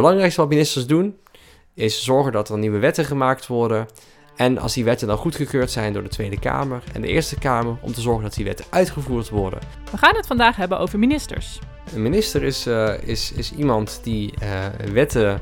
[0.00, 1.16] belangrijkste wat ministers doen,
[1.74, 3.86] is zorgen dat er nieuwe wetten gemaakt worden.
[4.36, 7.76] En als die wetten dan goedgekeurd zijn door de Tweede Kamer en de Eerste Kamer,
[7.80, 9.58] om te zorgen dat die wetten uitgevoerd worden.
[9.90, 11.58] We gaan het vandaag hebben over ministers.
[11.94, 15.40] Een minister is, uh, is, is iemand die uh, wetten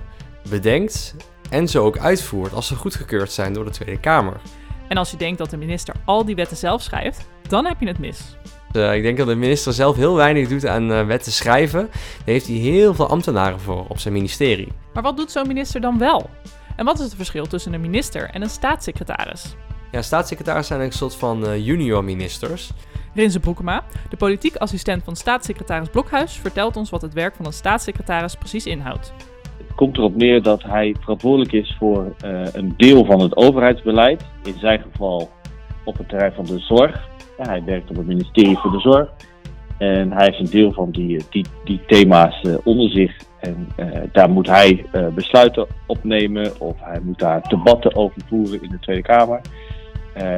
[0.50, 1.14] bedenkt
[1.50, 4.40] en ze ook uitvoert als ze goedgekeurd zijn door de Tweede Kamer.
[4.88, 7.86] En als je denkt dat de minister al die wetten zelf schrijft, dan heb je
[7.86, 8.36] het mis.
[8.72, 11.80] Uh, ik denk dat de minister zelf heel weinig doet aan uh, wetten schrijven.
[11.90, 14.72] Daar heeft hij heel veel ambtenaren voor op zijn ministerie.
[14.94, 16.30] Maar wat doet zo'n minister dan wel?
[16.76, 19.56] En wat is het verschil tussen een minister en een staatssecretaris?
[19.92, 22.70] Ja, staatssecretaris zijn een soort van uh, junior ministers.
[23.14, 27.52] Rinze Broekema, de politiek assistent van staatssecretaris Blokhuis, vertelt ons wat het werk van een
[27.52, 29.12] staatssecretaris precies inhoudt.
[29.58, 34.24] Het komt erop neer dat hij verantwoordelijk is voor uh, een deel van het overheidsbeleid.
[34.42, 35.30] In zijn geval
[35.84, 37.08] op het terrein van de zorg.
[37.46, 39.10] Hij werkt op het ministerie voor de Zorg.
[39.78, 43.16] En hij heeft een deel van die, die, die thema's uh, onder zich.
[43.40, 48.62] En uh, daar moet hij uh, besluiten opnemen of hij moet daar debatten over voeren
[48.62, 49.40] in de Tweede Kamer.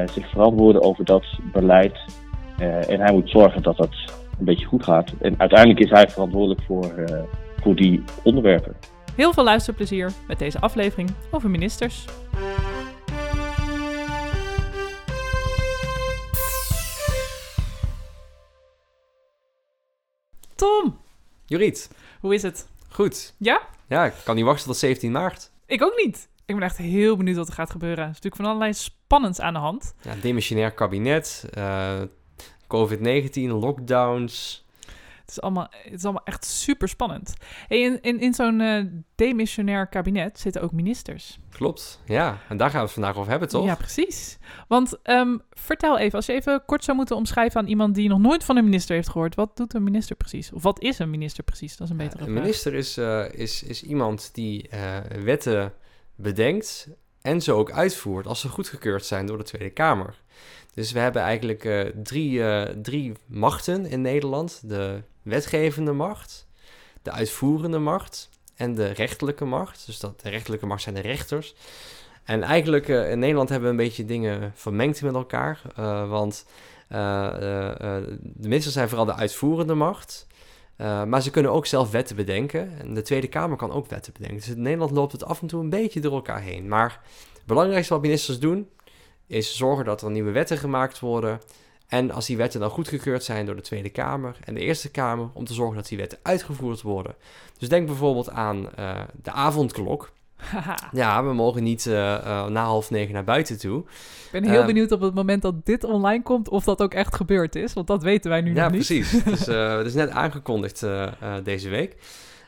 [0.05, 1.99] zich verantwoorden over dat beleid.
[2.87, 3.95] en hij moet zorgen dat dat
[4.39, 5.11] een beetje goed gaat.
[5.21, 6.93] En uiteindelijk is hij verantwoordelijk voor,
[7.61, 8.75] voor die onderwerpen.
[9.15, 12.05] Heel veel luisterplezier met deze aflevering over ministers.
[21.51, 21.89] Juriet.
[22.19, 22.67] Hoe is het?
[22.89, 23.33] Goed.
[23.37, 23.61] Ja?
[23.87, 25.51] Ja, ik kan niet wachten tot 17 maart.
[25.65, 26.27] Ik ook niet.
[26.45, 27.97] Ik ben echt heel benieuwd wat er gaat gebeuren.
[27.97, 29.93] Er is natuurlijk van allerlei spannends aan de hand.
[30.01, 32.01] Ja, demissionair kabinet, uh,
[32.67, 34.65] COVID-19, lockdowns.
[35.31, 37.33] Het is allemaal, het is allemaal echt super spannend.
[37.67, 41.39] In in, in zo'n uh, demissionair kabinet zitten ook ministers.
[41.49, 42.37] Klopt, ja.
[42.49, 43.65] En daar gaan we het vandaag over hebben, toch?
[43.65, 44.37] Ja, precies.
[44.67, 48.19] Want um, vertel even, als je even kort zou moeten omschrijven aan iemand die nog
[48.19, 50.51] nooit van een minister heeft gehoord, wat doet een minister precies?
[50.51, 51.77] Of wat is een minister precies?
[51.77, 52.35] Dat is een betere ja, vraag.
[52.35, 55.73] Een minister is, uh, is, is iemand die uh, wetten
[56.15, 56.89] bedenkt
[57.21, 60.19] en ze ook uitvoert als ze goedgekeurd zijn door de Tweede Kamer.
[60.73, 64.69] Dus we hebben eigenlijk uh, drie, uh, drie machten in Nederland.
[64.69, 66.47] De wetgevende macht,
[67.01, 69.85] de uitvoerende macht en de rechterlijke macht.
[69.85, 71.55] Dus dat, de rechterlijke macht zijn de rechters.
[72.23, 75.61] En eigenlijk uh, in Nederland hebben we een beetje dingen vermengd met elkaar.
[76.07, 76.45] want
[76.87, 80.27] de ministers zijn vooral de uitvoerende macht.
[80.77, 82.79] maar ze kunnen ook zelf wetten bedenken.
[82.79, 84.37] En de Tweede Kamer kan ook wetten bedenken.
[84.37, 86.67] Dus in Nederland loopt het af en toe een beetje door elkaar heen.
[86.67, 87.01] Maar
[87.33, 88.69] het belangrijkste wat ministers doen,
[89.27, 91.41] is zorgen dat er nieuwe wetten gemaakt worden.
[91.91, 95.29] En als die wetten dan goedgekeurd zijn door de Tweede Kamer en de Eerste Kamer,
[95.33, 97.15] om te zorgen dat die wetten uitgevoerd worden.
[97.57, 100.11] Dus denk bijvoorbeeld aan uh, de avondklok.
[100.91, 103.79] ja, we mogen niet uh, uh, na half negen naar buiten toe.
[103.79, 107.15] Ik ben heel benieuwd op het moment dat dit online komt of dat ook echt
[107.15, 108.87] gebeurd is, want dat weten wij nu ja, nog niet.
[108.87, 109.23] Ja, precies.
[109.45, 110.85] dus, het is net aangekondigd
[111.43, 111.95] deze week.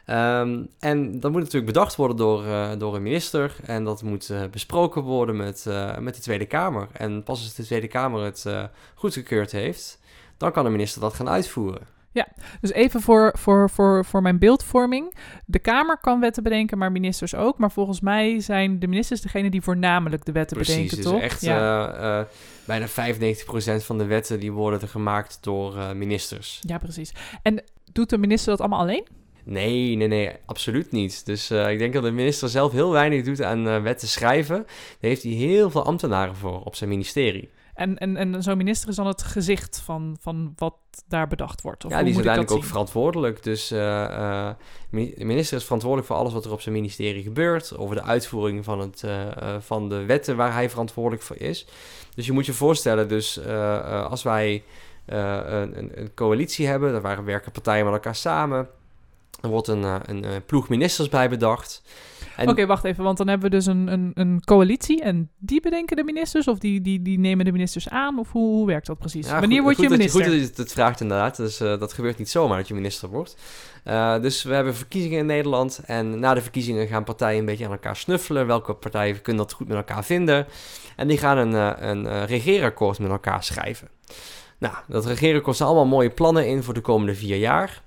[0.05, 3.55] Um, en dat moet natuurlijk bedacht worden door, uh, door een minister.
[3.65, 6.87] En dat moet uh, besproken worden met, uh, met de Tweede Kamer.
[6.93, 8.45] En pas als de Tweede Kamer het
[8.95, 9.99] goedgekeurd heeft,
[10.37, 11.91] dan kan de minister dat gaan uitvoeren.
[12.11, 12.27] Ja,
[12.61, 15.15] dus even voor, voor, voor, voor mijn beeldvorming.
[15.45, 17.57] De Kamer kan wetten bedenken, maar ministers ook.
[17.57, 21.21] Maar volgens mij zijn de ministers degene die voornamelijk de wetten Precies, bedenken, dus toch?
[21.21, 22.27] echt ja.
[22.65, 26.59] bijna 95% van de wetten die worden gemaakt door ministers.
[26.61, 27.13] Ja, precies.
[27.41, 29.07] En doet de minister dat allemaal alleen?
[29.45, 31.25] Nee, nee, nee, absoluut niet.
[31.25, 34.55] Dus uh, ik denk dat de minister zelf heel weinig doet aan uh, wetten schrijven.
[34.55, 34.65] Daar
[34.99, 37.49] heeft hij heel veel ambtenaren voor op zijn ministerie.
[37.73, 40.75] En, en, en zo'n minister is dan het gezicht van, van wat
[41.07, 41.85] daar bedacht wordt?
[41.85, 43.43] Of ja, die is uiteindelijk ook verantwoordelijk.
[43.43, 44.49] Dus uh,
[44.89, 47.77] de minister is verantwoordelijk voor alles wat er op zijn ministerie gebeurt.
[47.77, 49.03] Over de uitvoering van, het,
[49.59, 51.67] van de wetten waar hij verantwoordelijk voor is.
[52.15, 53.45] Dus je moet je voorstellen, dus
[54.09, 54.63] als wij
[55.05, 58.67] een, een coalitie hebben, daar werken partijen met elkaar samen...
[59.43, 61.81] Er wordt een, een, een ploeg ministers bij bedacht.
[62.37, 65.61] Oké, okay, wacht even, want dan hebben we dus een, een, een, coalitie en die
[65.61, 68.87] bedenken de ministers of die, die, die nemen de ministers aan of hoe, hoe werkt
[68.87, 69.27] dat precies?
[69.27, 70.19] Ja, Wanneer goed, word je goed minister?
[70.19, 72.67] Dat je, goed dat je het vraagt inderdaad, dus uh, dat gebeurt niet zomaar dat
[72.67, 73.37] je minister wordt.
[73.85, 77.65] Uh, dus we hebben verkiezingen in Nederland en na de verkiezingen gaan partijen een beetje
[77.65, 78.47] aan elkaar snuffelen.
[78.47, 80.47] Welke partijen kunnen dat goed met elkaar vinden?
[80.95, 83.87] En die gaan een, uh, een regeerakkoord met elkaar schrijven.
[84.57, 87.81] Nou, dat regeerakkoord zijn allemaal mooie plannen in voor de komende vier jaar.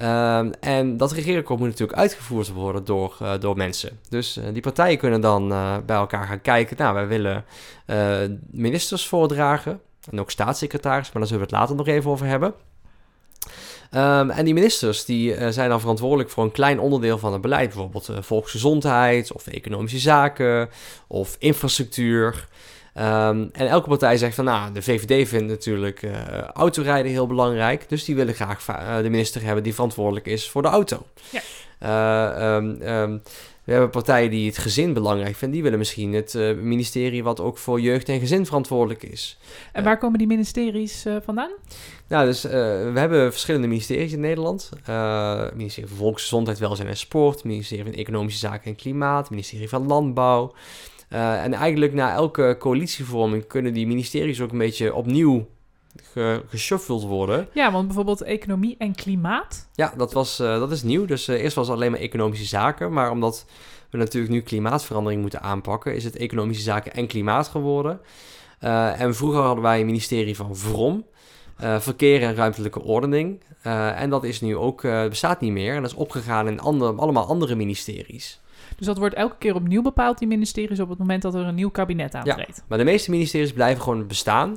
[0.00, 3.98] Um, en dat regeerakkoord moet natuurlijk uitgevoerd worden door, uh, door mensen.
[4.08, 6.76] Dus uh, die partijen kunnen dan uh, bij elkaar gaan kijken.
[6.76, 7.44] Nou, wij willen
[8.50, 9.80] ministers voordragen.
[10.10, 12.54] En ook staatssecretaris, maar daar zullen we het later nog even over hebben.
[13.94, 17.68] Um, en die ministers die, zijn dan verantwoordelijk voor een klein onderdeel van het beleid.
[17.68, 20.68] Bijvoorbeeld volksgezondheid of economische zaken
[21.06, 22.48] of infrastructuur.
[22.94, 27.88] Ehm, en elke partij zegt van, nou, de VVD vindt natuurlijk uh, autorijden heel belangrijk.
[27.88, 31.06] Dus die willen graag uh, de minister hebben die verantwoordelijk is voor de auto.
[31.30, 32.56] Ja.
[32.56, 33.22] Um, um,
[33.64, 35.52] we hebben partijen die het gezin belangrijk vinden.
[35.52, 39.38] Die willen misschien het uh, ministerie wat ook voor jeugd en gezin verantwoordelijk is.
[39.72, 41.50] En waar komen die ministeries uh, vandaan?
[42.08, 42.50] Nou, dus uh,
[42.92, 44.70] we hebben verschillende ministeries in Nederland.
[44.82, 47.34] het ministerie van Volksgezondheid, Welzijn en Sport.
[47.34, 49.20] Het ministerie van Economische Zaken en Klimaat.
[49.20, 50.54] Het ministerie van Landbouw.
[51.14, 55.46] En eigenlijk na elke coalitievorming kunnen die ministeries ook een beetje opnieuw
[56.48, 57.48] geshuffeld worden.
[57.52, 59.68] Ja, want bijvoorbeeld economie en klimaat.
[59.72, 61.04] Ja, dat, was, uh, dat is nieuw.
[61.04, 62.92] Dus uh, eerst was het alleen maar economische zaken.
[62.92, 63.46] Maar omdat
[63.90, 68.00] we natuurlijk nu klimaatverandering moeten aanpakken, is het economische zaken en klimaat geworden.
[68.96, 71.04] En vroeger hadden wij een ministerie van VROM.
[71.78, 73.42] verkeer en ruimtelijke ordening.
[73.96, 75.74] en dat is nu ook, bestaat niet meer.
[75.74, 78.40] En dat is opgegaan in allemaal andere ministeries.
[78.76, 81.54] Dus dat wordt elke keer opnieuw bepaald, die ministeries, op het moment dat er een
[81.54, 82.56] nieuw kabinet aantreedt.
[82.56, 84.56] Ja, maar de meeste ministeries blijven gewoon bestaan.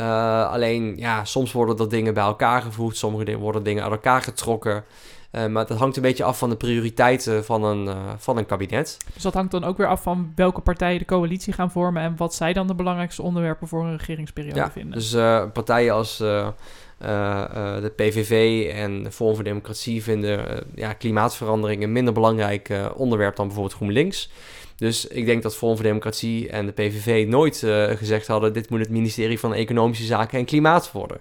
[0.00, 3.92] Uh, alleen, ja, soms worden er dingen bij elkaar gevoegd, sommige dingen worden dingen uit
[3.92, 4.84] elkaar getrokken.
[5.32, 8.46] Uh, maar dat hangt een beetje af van de prioriteiten van een, uh, van een
[8.46, 8.96] kabinet.
[9.14, 12.16] Dus dat hangt dan ook weer af van welke partijen de coalitie gaan vormen en
[12.16, 14.92] wat zij dan de belangrijkste onderwerpen voor een regeringsperiode ja, vinden.
[14.92, 15.12] Dus
[15.52, 23.36] partijen als de PVV en Forum voor Democratie vinden ja, klimaatverandering een minder belangrijk onderwerp
[23.36, 24.30] dan bijvoorbeeld GroenLinks.
[24.76, 27.58] Dus ik denk dat Forum voor Democratie en de PVV nooit
[27.98, 28.52] gezegd hadden...
[28.52, 31.20] dit moet het ministerie van Economische Zaken en Klimaat worden.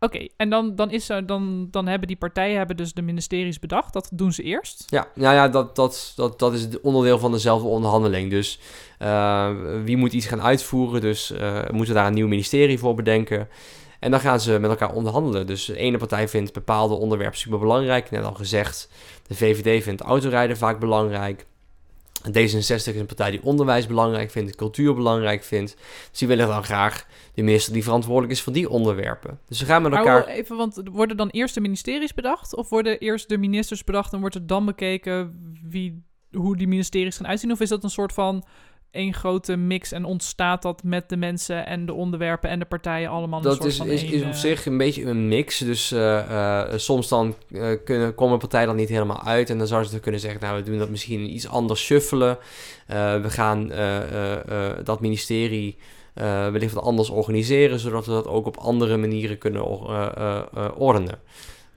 [0.00, 0.26] Oké.
[0.36, 3.92] En dan, dan, is dan, dan hebben die partijen hebben dus de ministeries bedacht.
[3.92, 4.84] Dat doen ze eerst?
[4.86, 8.30] Ja, nou ja, dat, dat, dat, dat is onderdeel van dezelfde onderhandeling.
[8.30, 8.60] Dus
[9.02, 9.50] uh,
[9.84, 11.00] wie moet iets gaan uitvoeren?
[11.00, 13.48] Dus uh, moeten daar een nieuw ministerie voor bedenken...
[13.98, 15.46] En dan gaan ze met elkaar onderhandelen.
[15.46, 18.10] Dus de ene partij vindt bepaalde onderwerpen super belangrijk.
[18.10, 18.90] Net al gezegd,
[19.26, 21.46] de VVD vindt autorijden vaak belangrijk.
[22.26, 25.76] D66 is een partij die onderwijs belangrijk vindt, cultuur belangrijk vindt.
[26.10, 29.40] Dus die willen dan graag de minister die verantwoordelijk is voor die onderwerpen.
[29.48, 30.24] Dus ze gaan met elkaar.
[30.24, 32.54] Maar even, want worden dan eerst de ministeries bedacht?
[32.54, 37.16] Of worden eerst de ministers bedacht en wordt er dan bekeken wie, hoe die ministeries
[37.16, 37.52] gaan uitzien?
[37.52, 38.44] Of is dat een soort van
[38.90, 43.10] één grote mix en ontstaat dat met de mensen en de onderwerpen en de partijen
[43.10, 45.58] allemaal dat een soort is, van is, is op één, zich een beetje een mix.
[45.58, 46.00] Dus uh,
[46.30, 49.50] uh, soms dan uh, kunnen, komen partijen dan niet helemaal uit.
[49.50, 52.38] En dan zouden ze kunnen zeggen, nou we doen dat misschien iets anders shuffelen.
[53.22, 53.68] we gaan
[54.84, 55.76] dat ministerie
[56.14, 59.64] wellicht wat anders organiseren, zodat we dat ook op andere manieren kunnen
[60.76, 61.18] ordenen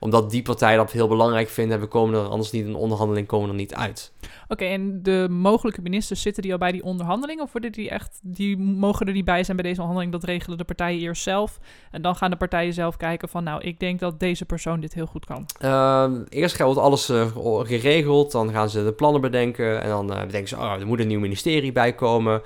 [0.02, 3.26] omdat die partij dat heel belangrijk vindt en we komen er anders niet in onderhandeling
[3.26, 4.12] komen er niet uit.
[4.48, 8.20] Oké, en de mogelijke ministers zitten die al bij die onderhandeling of worden die echt,
[8.22, 10.20] die mogen er niet bij zijn bij deze onderhandeling?
[10.20, 11.58] Dat regelen de partijen eerst zelf
[11.90, 14.94] en dan gaan de partijen zelf kijken van nou, ik denk dat deze persoon dit
[14.94, 15.46] heel goed kan.
[15.60, 17.26] Uh, eerst wordt alles uh,
[17.62, 21.00] geregeld, dan gaan ze de plannen bedenken en dan uh, bedenken ze, oh, er moet
[21.00, 22.42] een nieuw ministerie bij komen.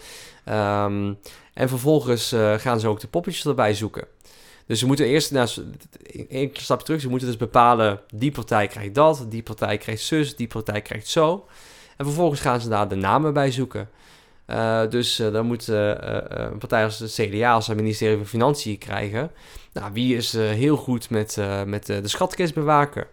[0.48, 1.18] Um,
[1.54, 4.06] en vervolgens uh, gaan ze ook de poppetjes erbij zoeken.
[4.66, 5.48] Dus ze moeten eerst, nou,
[6.28, 10.36] één stap terug, ze moeten dus bepalen, die partij krijgt dat, die partij krijgt zus,
[10.36, 11.46] die partij krijgt zo.
[11.96, 13.88] En vervolgens gaan ze daar de namen bij zoeken.
[14.46, 15.93] Uh, dus uh, dan moet uh,
[16.28, 19.31] een partij als het CDA, als het ministerie van Financiën krijgen.
[19.72, 23.06] Nou, wie is heel goed met, met de schatkist bewaken?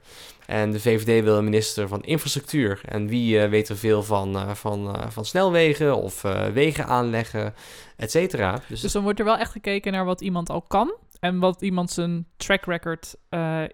[0.46, 2.82] En de VVD wil een minister van infrastructuur.
[2.86, 6.22] En wie weet er veel van, van, van snelwegen of
[6.54, 7.54] wegen aanleggen,
[7.98, 8.62] et cetera.
[8.68, 11.62] Dus, dus dan wordt er wel echt gekeken naar wat iemand al kan en wat
[11.62, 13.16] iemand zijn track record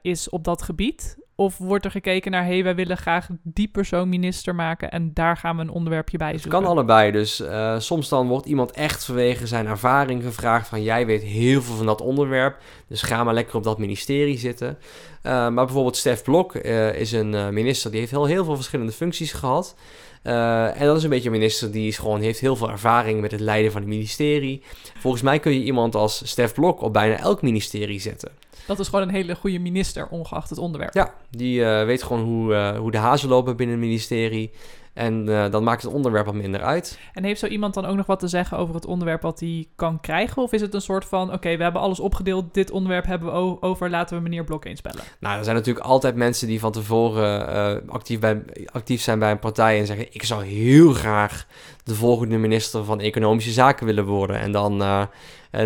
[0.01, 1.17] is op dat gebied?
[1.39, 5.13] Of wordt er gekeken naar, hé, hey, wij willen graag die persoon minister maken en
[5.13, 6.51] daar gaan we een onderwerpje bij zoeken?
[6.51, 7.11] Het kan allebei.
[7.11, 11.61] Dus uh, soms dan wordt iemand echt vanwege zijn ervaring gevraagd van, jij weet heel
[11.61, 14.77] veel van dat onderwerp, dus ga maar lekker op dat ministerie zitten.
[15.23, 19.31] Uh, maar bijvoorbeeld Stef Blok is een minister die heeft heel, heel veel verschillende functies
[19.31, 19.75] gehad.
[20.23, 23.21] Uh, en dat is een beetje een minister die is gewoon heeft heel veel ervaring
[23.21, 24.63] met het leiden van het ministerie.
[24.97, 28.31] Volgens mij kun je iemand als Stef Blok op bijna elk ministerie zetten.
[28.67, 30.93] Dat is gewoon een hele goede minister, ongeacht het onderwerp.
[30.93, 34.51] Ja, die uh, weet gewoon hoe, uh, hoe de hazen lopen binnen het ministerie.
[34.93, 36.99] En uh, dan maakt het onderwerp wat minder uit.
[37.13, 39.67] En heeft zo iemand dan ook nog wat te zeggen over het onderwerp wat hij
[39.75, 40.41] kan krijgen?
[40.41, 43.27] Of is het een soort van, oké, okay, we hebben alles opgedeeld, dit onderwerp hebben
[43.27, 45.03] we over, laten we meneer Blok inspellen?
[45.19, 47.49] Nou, er zijn natuurlijk altijd mensen die van tevoren
[47.85, 51.47] uh, actief, bij, actief zijn bij een partij en zeggen, ik zou heel graag
[51.83, 54.39] de volgende minister van Economische Zaken willen worden.
[54.39, 55.03] En dan uh,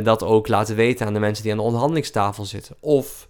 [0.04, 2.76] dat ook laten weten aan de mensen die aan de onderhandelingstafel zitten.
[2.80, 3.28] Of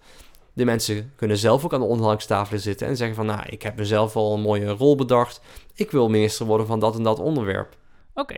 [0.54, 3.76] de mensen kunnen zelf ook aan de onderhandelingstafel zitten en zeggen van, nou, ik heb
[3.78, 5.42] mezelf al een mooie rol bedacht.
[5.76, 7.78] Ik wil minister worden van dat en dat onderwerp.
[8.14, 8.36] Oké.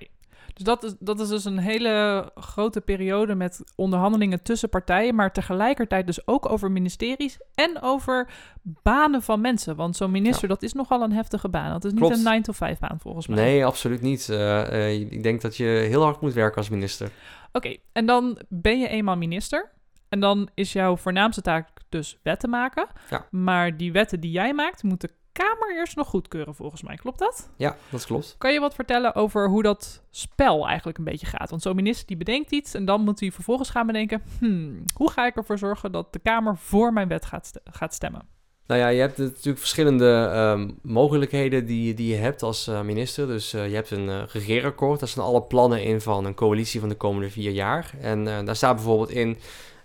[0.56, 5.34] Dus dat is, dat is dus een hele grote periode met onderhandelingen tussen partijen, maar
[5.34, 8.30] tegelijkertijd dus ook over ministeries en over
[8.64, 9.76] banen van mensen.
[9.76, 11.72] Want zo'n minister, dat is nogal een heftige baan.
[11.72, 12.26] Dat is niet Klopt.
[12.26, 13.44] een 9-to-5 baan volgens mij.
[13.44, 14.30] Nee, absoluut niet.
[14.30, 17.10] Eh, eh, ik denk dat je heel hard moet werken als minister.
[17.52, 19.72] Oké, en dan ben je eenmaal minister.
[20.10, 22.88] En dan is jouw voornaamste taak dus wetten maken.
[23.10, 23.28] Ja.
[23.32, 25.10] Maar die wetten die jij maakt, moet de
[25.44, 26.96] Kamer eerst nog goedkeuren volgens mij.
[26.96, 27.50] Klopt dat?
[27.58, 28.36] Ja, dat klopt.
[28.38, 31.50] Kan je wat vertellen over hoe dat spel eigenlijk een beetje gaat?
[31.50, 34.22] Want zo'n minister die bedenkt iets en dan moet hij vervolgens gaan bedenken...
[34.40, 37.94] Hmm, hoe ga ik ervoor zorgen dat de Kamer voor mijn wet gaat, st- gaat
[37.94, 38.28] stemmen?
[38.68, 43.28] Nou ja, je hebt natuurlijk verschillende ehm, mogelijkheden die, die je hebt als eh, minister.
[43.28, 45.00] Dus eh, je hebt een eh, regeerakkoord.
[45.00, 47.92] Daar staan alle plannen in van een coalitie van de komende vier jaar.
[48.02, 49.38] En daar staat bijvoorbeeld in...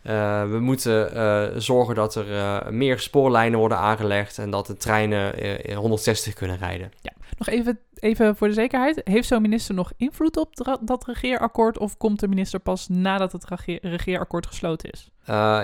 [0.02, 4.38] eh, we moeten eh, zorgen dat er eh, meer spoorlijnen worden aangelegd...
[4.38, 6.92] en dat de treinen eh, 160 kunnen rijden.
[7.38, 9.00] Nog even, even voor de zekerheid.
[9.04, 11.78] Heeft zo'n minister nog invloed op dat regeerakkoord...
[11.78, 15.11] of komt de minister pas nadat het rege- regeerakkoord gesloten is?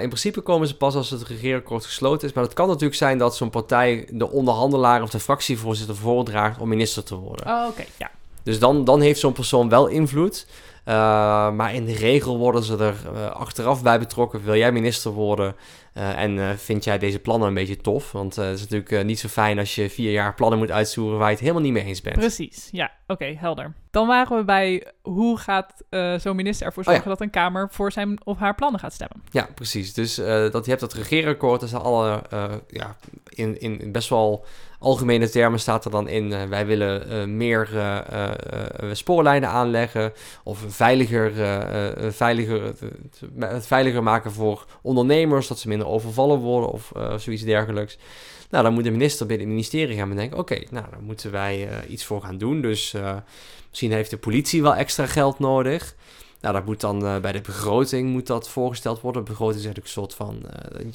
[0.03, 2.35] In principe komen ze pas als het regeerakkoord gesloten is.
[2.35, 6.69] Maar het kan natuurlijk zijn dat zo'n partij de onderhandelaar of de fractievoorzitter voordraagt om
[6.69, 7.47] minister te worden.
[7.47, 8.11] Oh, oké, ja.
[8.43, 10.47] Dus dan, dan heeft zo'n persoon wel invloed.
[10.87, 14.45] Eh, maar in de regel worden ze er eh, achteraf bij betrokken.
[14.45, 15.57] Wil jij minister worden?
[15.93, 18.13] Eh, en vind jij deze plannen een beetje tof?
[18.13, 21.27] Want het is natuurlijk niet zo fijn als je vier jaar plannen moet uitvoeren waar
[21.27, 22.17] je het helemaal niet mee eens bent.
[22.17, 23.75] Precies, ja, oké, helder.
[23.91, 25.85] Dan waren we bij hoe gaat
[26.23, 26.95] zo'n minister ervoor Oh ja.
[26.95, 29.23] zorgen dat een Kamer voor zijn of haar plannen gaat stemmen.
[29.31, 29.95] Ja, precies.
[29.95, 31.63] Dus dat, je hebt dat regeerakkoord.
[31.63, 32.23] Er staan alle,
[32.69, 32.97] ja,
[33.29, 34.47] in, in best wel
[34.87, 36.33] algemene termen staat er dan in...
[36.33, 38.31] eh, wij willen eh, meer eh,
[38.93, 40.13] spoorlijnen aanleggen...
[40.45, 41.33] of veiliger,
[42.13, 42.63] veiliger,
[43.39, 45.49] het, veiliger maken voor ondernemers...
[45.49, 47.99] dat ze minder overvallen worden of zoiets dergelijks.
[48.51, 50.39] Nou, dan moet de minister binnen het ministerie gaan bedenken...
[50.39, 52.61] oké, nou, daar moeten wij iets voor gaan doen.
[52.61, 52.95] Dus
[53.69, 55.95] misschien heeft de politie wel extra geld nodig...
[56.41, 59.25] Nou, dat moet dan bij de begroting moet dat voorgesteld worden.
[59.25, 60.43] De begroting is eigenlijk een soort van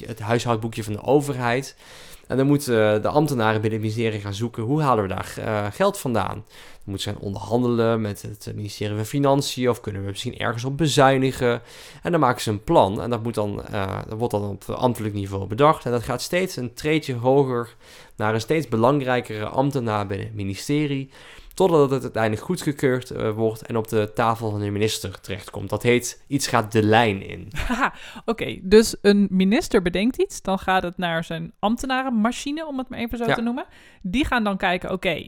[0.06, 1.76] het huishoudboekje van de overheid.
[2.26, 5.66] En dan moeten de ambtenaren binnen het ministerie gaan zoeken hoe halen we daar eh,
[5.72, 6.34] geld vandaan.
[6.34, 6.44] Dan
[6.84, 10.76] moeten ze gaan onderhandelen met het ministerie van Financiën of kunnen we misschien ergens op
[10.76, 11.62] bezuinigen.
[12.02, 14.64] En dan maken ze een plan en dat, moet dan, eh, dat wordt dan op
[14.70, 15.84] ambtelijk niveau bedacht.
[15.84, 17.76] En dat gaat steeds een treedje hoger
[18.16, 21.10] naar een steeds belangrijkere ambtenaar binnen het ministerie.
[21.54, 25.70] Totdat het uiteindelijk goedgekeurd eh, wordt en op de tafel van de minister terechtkomt.
[25.70, 27.48] Dat heet iets gaat de lijn in.
[28.24, 32.98] Oké, dus een minister bedenkt iets, dan gaat het naar zijn ambtenarenmachine, om het maar
[32.98, 33.34] even zo Ja.
[33.34, 33.64] te noemen.
[34.02, 35.26] Die gaan dan kijken, oké,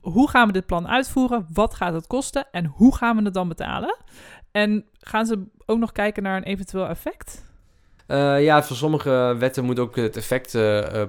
[0.00, 1.46] hoe gaan we dit plan uitvoeren?
[1.52, 2.46] Wat gaat het kosten?
[2.50, 3.96] En hoe gaan we het dan betalen?
[4.50, 7.50] En gaan ze ook nog kijken naar een eventueel effect?
[8.12, 10.52] Eh, ja, voor sommige wetten moet ook het effect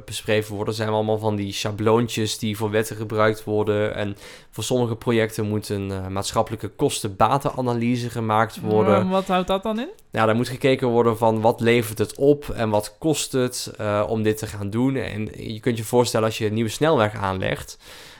[0.05, 0.73] beschreven worden.
[0.73, 3.95] Er zijn allemaal van die schabloontjes die voor wetten gebruikt worden.
[3.95, 4.17] En
[4.51, 9.09] voor sommige projecten moet een maatschappelijke kosten-batenanalyse gemaakt worden.
[9.09, 9.89] Wat houdt dat dan in?
[10.11, 13.71] Ja, daar moet gekeken worden van wat levert het op en wat kost het
[14.07, 14.95] om dit te gaan doen.
[14.95, 17.77] En je kunt je voorstellen als je een nieuwe snelweg aanlegt,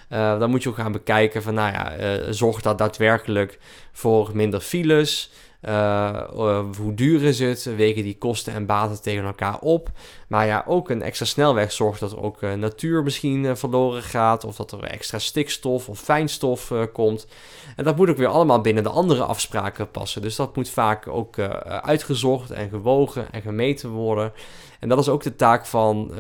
[0.10, 1.92] dan moet je ook gaan bekijken van, nou ja,
[2.32, 3.60] zorgt dat daadwerkelijk
[3.92, 5.32] voor minder files?
[5.64, 7.76] Eh, eh, hoe duur is het?
[7.76, 9.90] Wegen die kosten en baten tegen elkaar op?
[10.28, 14.56] Maar ja, ook een extra snelweg zorgt dat ook eh, natuur misschien verloren gaat, of
[14.56, 17.28] dat er extra stikstof of fijnstof komt.
[17.76, 20.22] En dat moet ook weer allemaal binnen de andere afspraken passen.
[20.22, 24.34] Dus dat moet vaak ook uitgezocht en gewogen en gemeten worden.
[24.80, 26.12] En dat is ook de taak van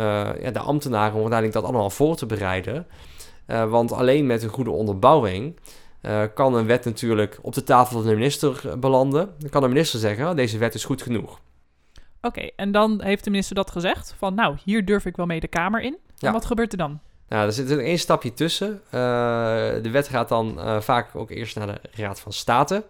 [0.42, 2.88] ja, de ambtenaren om uiteindelijk dat allemaal voor te bereiden.
[3.46, 5.56] Want alleen met een goede onderbouwing
[6.04, 9.30] eh, kan een wet natuurlijk op de tafel van de minister eh, belanden.
[9.40, 11.40] Dan kan de minister zeggen, oh, deze wet is goed genoeg.
[12.22, 15.40] Oké, en dan heeft de minister dat gezegd, van nou, hier durf ik wel mee
[15.40, 15.94] de Kamer in.
[15.94, 16.32] En Ja.
[16.32, 17.00] wat gebeurt er dan?
[17.27, 18.82] Nou, er zit er één stapje tussen.
[18.86, 19.00] Eh,
[19.82, 22.84] de wet gaat dan eh, vaak ook eerst naar de Raad van State.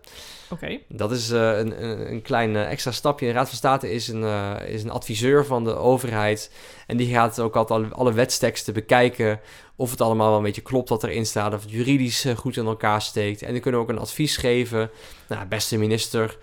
[0.49, 3.25] Oké, Dat is eh, een, een, een klein extra stapje.
[3.25, 4.23] De Raad van State is een,
[4.67, 6.51] is een adviseur van de overheid.
[6.87, 9.39] En die gaat ook altijd alle, alle wetsteksten bekijken.
[9.75, 11.53] Of het allemaal wel een beetje klopt wat erin staat.
[11.53, 13.41] Of het juridisch goed in elkaar steekt.
[13.41, 14.91] En die kunnen ook een advies geven.
[15.27, 16.37] Nou, beste minister,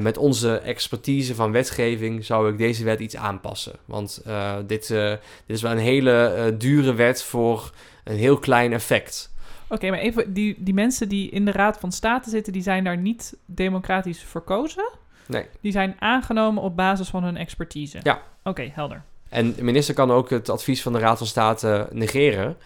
[0.00, 3.72] met onze expertise van wetgeving zou ik deze wet iets aanpassen.
[3.84, 5.10] Want eh, dit, eh,
[5.46, 7.72] dit is wel een hele eh, dure wet voor
[8.04, 9.30] een heel klein effect.
[9.68, 12.84] Oké, maar even, die, die mensen die in de Raad van State zitten, die zijn
[12.84, 14.90] daar niet democratisch verkozen?
[15.26, 15.46] Nee.
[15.60, 17.98] Die zijn aangenomen op basis van hun expertise?
[18.02, 18.22] Ja.
[18.42, 19.02] Oké, helder.
[19.28, 22.56] En de minister kan ook het advies van de Raad van State negeren.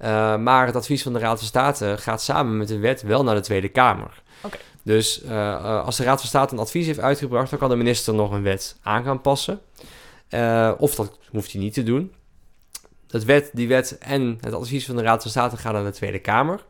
[0.00, 3.24] Uh, maar het advies van de Raad van State gaat samen met de wet wel
[3.24, 4.22] naar de Tweede Kamer.
[4.40, 4.56] Oké.
[4.86, 8.14] Dus uh, als de Raad van State een advies heeft uitgebracht, dan kan de minister
[8.14, 9.60] nog een wet aan gaan passen.
[10.30, 12.12] Uh, of dat hoeft hij niet te doen.
[13.06, 15.90] Dat wet, die wet en het advies van de Raad van State gaan naar de
[15.90, 16.64] Tweede Kamer.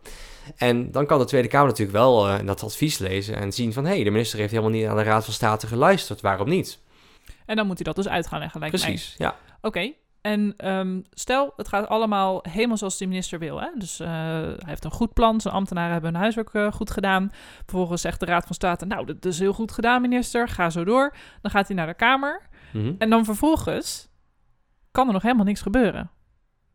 [0.57, 3.85] En dan kan de Tweede Kamer natuurlijk wel uh, dat advies lezen en zien van...
[3.85, 6.79] hé, hey, de minister heeft helemaal niet aan de Raad van State geluisterd, waarom niet?
[7.47, 9.37] En dan moet hij dat dus uit gaan leggen, lijkt Precies, ja.
[9.61, 9.93] Oké,
[10.27, 13.61] en um, stel, het gaat allemaal helemaal zoals de minister wil.
[13.61, 13.69] Hè?
[13.75, 17.31] Dus uh, hij heeft een goed plan, zijn ambtenaren hebben hun huiswerk uh, goed gedaan.
[17.65, 20.85] Vervolgens zegt de Raad van State, nou, dat is heel goed gedaan, minister, ga zo
[20.85, 21.15] door.
[21.41, 22.43] Dan gaat hij naar de Kamer.
[22.73, 22.95] Mm -hmm.
[22.99, 24.09] En dan vervolgens
[24.91, 26.11] kan er nog helemaal niks gebeuren.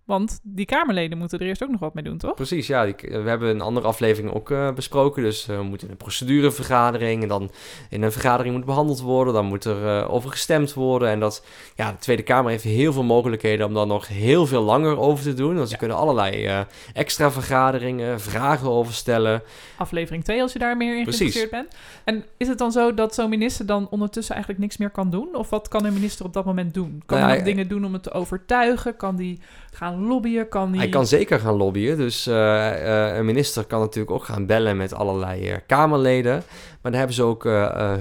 [0.05, 2.33] Want die Kamerleden moeten er eerst ook nog wat mee doen, toch?
[2.33, 2.85] Precies, ja.
[2.85, 5.23] Die, we hebben een andere aflevering ook uh, besproken.
[5.23, 7.51] Dus uh, we moeten in een procedurevergadering en dan
[7.89, 9.33] in een vergadering moet behandeld worden.
[9.33, 11.09] Dan moet er uh, over gestemd worden.
[11.09, 14.61] En dat, ja, de Tweede Kamer heeft heel veel mogelijkheden om daar nog heel veel
[14.61, 15.55] langer over te doen.
[15.55, 15.79] Want ze ja.
[15.79, 19.43] kunnen allerlei extra vergaderingen, vragen over stellen.
[19.77, 21.75] Aflevering 2 als je daar meer in geïnteresseerd bent.
[22.03, 25.35] En is het dan zo dat zo'n minister dan ondertussen eigenlijk niks meer kan doen?
[25.35, 27.03] Of wat kan een minister op dat moment doen?
[27.05, 28.95] Kan hij nog dingen doen om het te overtuigen?
[28.95, 29.39] Kan die
[29.71, 30.47] gaan lobbyen?
[30.47, 31.97] Kan Hij kan zeker gaan lobbyen.
[31.97, 36.43] Dus uh, uh, een minister kan natuurlijk ook gaan bellen met allerlei uh, Kamerleden.
[36.81, 37.43] Maar daar hebben ze ook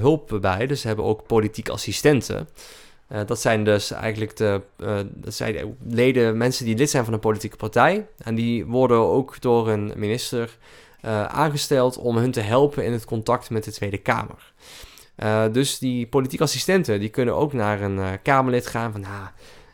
[0.00, 0.66] hulp bij.
[0.66, 2.48] Dus ze hebben ook politiek assistenten.
[3.26, 4.60] dat zijn dus eigenlijk de
[5.88, 8.06] leden, mensen die lid zijn van een politieke partij.
[8.18, 10.56] En die worden ook door een minister
[11.28, 14.52] aangesteld om hun te helpen in het contact met de Tweede Kamer.
[15.52, 19.04] dus die politieke assistenten die kunnen ook naar een Kamerlid gaan van...
[19.04, 19.26] Ah, eh,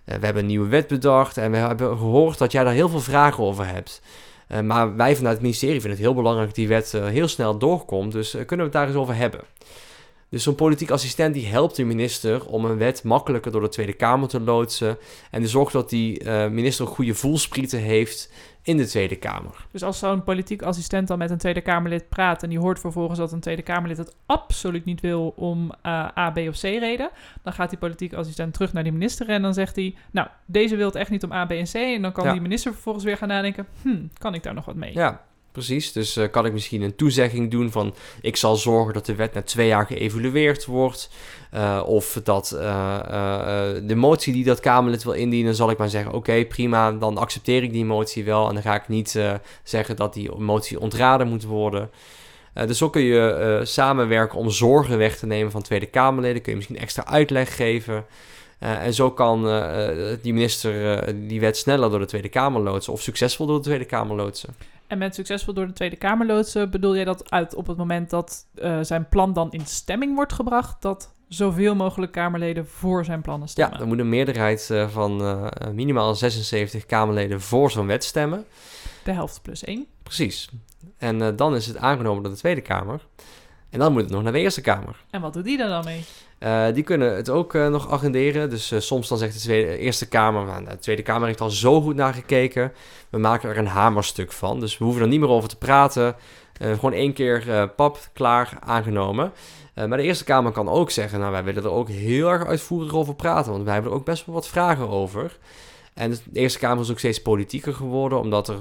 [0.07, 3.01] we hebben een nieuwe wet bedacht en we hebben gehoord dat jij daar heel veel
[3.01, 4.01] vragen over hebt.
[4.49, 7.29] Uh, maar wij vanuit het ministerie vinden het heel belangrijk dat die wet uh, heel
[7.29, 8.13] snel doorkomt.
[8.13, 9.41] Dus kunnen we het daar eens over hebben.
[10.29, 13.93] Dus zo'n politiek assistent die helpt de minister om een wet makkelijker door de Tweede
[13.93, 14.99] Kamer te loodsen.
[15.31, 18.31] En die zorgt dat die minister goede voelsprieten heeft
[18.67, 19.67] in de Tweede Kamer.
[19.71, 23.19] Dus als zo'n politiek assistent dan met een Tweede Kamerlid praat en die hoort vervolgens
[23.19, 27.11] dat een Tweede Kamerlid het absoluut niet wil om uh, A, B of C reden,
[27.43, 30.77] dan gaat die politiek assistent terug naar die minister en dan zegt hij, nou, deze
[30.77, 31.75] wil het echt niet om A, B en C.
[31.75, 32.33] En dan kan ja.
[32.33, 34.93] die minister vervolgens weer gaan nadenken, hm, kan ik daar nog wat mee?
[34.93, 35.25] Ja,
[35.57, 35.93] precies.
[35.93, 39.35] Dus uh, kan ik misschien een toezegging doen van ik zal zorgen dat de wet
[39.35, 41.11] na twee jaar geëvalueerd wordt.
[41.55, 42.99] Uh, of dat uh,
[43.83, 47.63] de motie die dat Kamerlid wil indienen, zal ik maar zeggen: oké, prima, dan accepteer
[47.63, 48.49] ik die motie wel.
[48.49, 49.21] En dan ga ik niet
[49.63, 51.91] zeggen dat die motie ontraden moet worden.
[52.53, 56.43] dus zo kun je samenwerken om zorgen weg te nemen van Tweede Kamerleden.
[56.43, 58.05] Kun je misschien extra uitleg geven.
[58.59, 59.43] En zo kan
[60.23, 62.93] die minister die wet sneller door de Tweede Kamer loodsen.
[62.93, 64.55] Of succesvol door de Tweede Kamer loodsen.
[64.87, 68.11] En met succesvol door de Tweede Kamer loodsen bedoel jij dat uit op het moment
[68.11, 68.47] dat
[68.83, 73.75] zijn plan dan in stemming wordt gebracht, dat zoveel mogelijk Kamerleden voor zijn plannen stemmen?
[73.75, 78.45] Ja, er moet een meerderheid van minimaal 76 Kamerleden voor zo'n wet stemmen.
[79.05, 79.87] De helft plus één.
[80.03, 80.49] Precies.
[80.99, 83.07] En dan is het aangenomen door de Tweede Kamer.
[83.71, 85.05] En dan moet het nog naar de Eerste Kamer.
[85.11, 86.05] En wat doet die er dan mee?
[86.41, 88.51] Uh, die kunnen het ook uh, nog agenderen.
[88.51, 91.51] Dus uh, soms dan zegt de tweede, Eerste Kamer, nou, de Tweede Kamer heeft al
[91.51, 92.73] zo goed naar gekeken.
[93.11, 94.61] We maken er een hamerstuk van.
[94.61, 96.17] Dus we hoeven er niet meer over te praten.
[96.59, 99.33] gewoon één keer pap, klaar, aangenomen.
[99.75, 102.95] maar de Eerste Kamer kan ook zeggen, nou wij willen er ook heel erg uitvoerig
[102.95, 103.53] over praten.
[103.53, 105.39] Want wij hebben er ook best wel wat vragen over.
[105.95, 108.61] En de Eerste Kamer is ook steeds politieker geworden, omdat er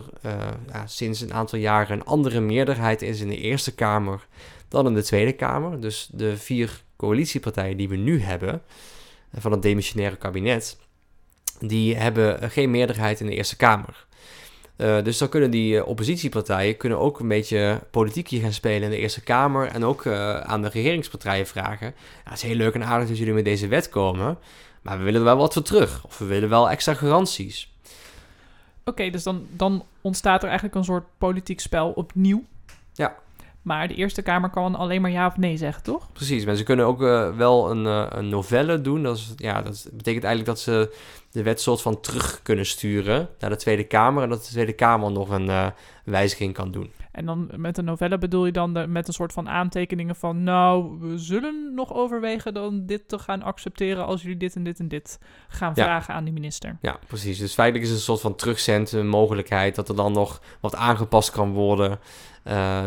[0.72, 4.28] ja, sinds een aantal jaren een andere meerderheid is in de Eerste Kamer
[4.68, 5.80] dan in de Tweede Kamer.
[5.82, 8.62] Dus de vier coalitiepartijen die we nu hebben,
[9.32, 10.78] eh, van het demissionaire kabinet,
[11.60, 14.06] die hebben geen meerderheid in de Eerste Kamer.
[14.78, 18.98] Uh, dus dan kunnen die oppositiepartijen kunnen ook een beetje politiekje gaan spelen in de
[18.98, 19.68] Eerste Kamer.
[19.68, 21.88] En ook uh, aan de regeringspartijen vragen.
[21.88, 24.38] Ja, het is heel leuk en aardig dat jullie met deze wet komen.
[24.82, 26.06] Maar we willen er wel wat voor terug.
[26.06, 27.74] Of we willen wel extra garanties.
[28.80, 32.44] Oké, okay, dus dan, dan ontstaat er eigenlijk een soort politiek spel opnieuw.
[32.94, 33.16] Ja.
[33.66, 36.12] Maar de Eerste Kamer kan alleen maar ja of nee zeggen, toch?
[36.12, 39.04] Precies, maar ze kunnen ook uh, wel een, uh, een novelle doen.
[39.04, 40.96] Dat, is, ja, dat betekent eigenlijk dat ze
[41.32, 44.24] de wet soort van terug kunnen sturen naar de Tweede Kamer.
[44.24, 45.68] En dat de Tweede Kamer nog een uh,
[46.04, 46.92] wijziging kan doen.
[47.12, 50.44] En dan met een novelle bedoel je dan de, met een soort van aantekeningen van...
[50.44, 54.06] nou, we zullen nog overwegen dan dit te gaan accepteren...
[54.06, 55.84] als jullie dit en dit en dit gaan ja.
[55.84, 56.78] vragen aan de minister.
[56.82, 57.38] Ja, precies.
[57.38, 59.76] Dus feitelijk is het een soort van terugzend mogelijkheid...
[59.76, 62.00] dat er dan nog wat aangepast kan worden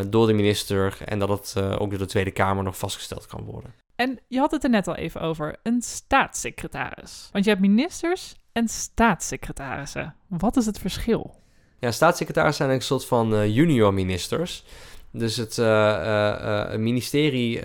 [0.09, 0.97] door de minister...
[1.05, 3.73] en dat het uh, ook door de Tweede Kamer nog vastgesteld kan worden.
[3.95, 7.29] En je had het er net al even over, een staatssecretaris.
[7.31, 10.15] Want je hebt ministers en staatssecretarissen.
[10.27, 11.35] Wat is het verschil?
[11.79, 14.63] Ja, staatssecretarissen zijn een soort van uh, junior ministers.
[15.11, 17.61] Dus het uh, uh, ministerie,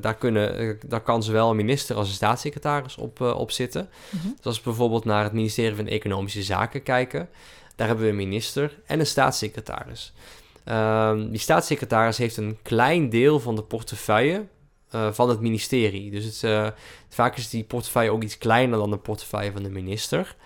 [0.00, 3.88] daar, kunnen, daar kan zowel een minister als een staatssecretaris op, op zitten.
[4.10, 4.34] Mm-hmm.
[4.36, 7.28] Dus als we bijvoorbeeld naar het ministerie van Economische Zaken kijken,
[7.76, 10.12] daar hebben we een minister en een staatssecretaris.
[10.64, 14.46] Ehm, die staatssecretaris heeft een klein deel van de portefeuille
[15.10, 16.10] van het ministerie.
[16.10, 16.74] Dus het,
[17.08, 20.36] vaak is die portefeuille ook iets kleiner dan de portefeuille van de minister.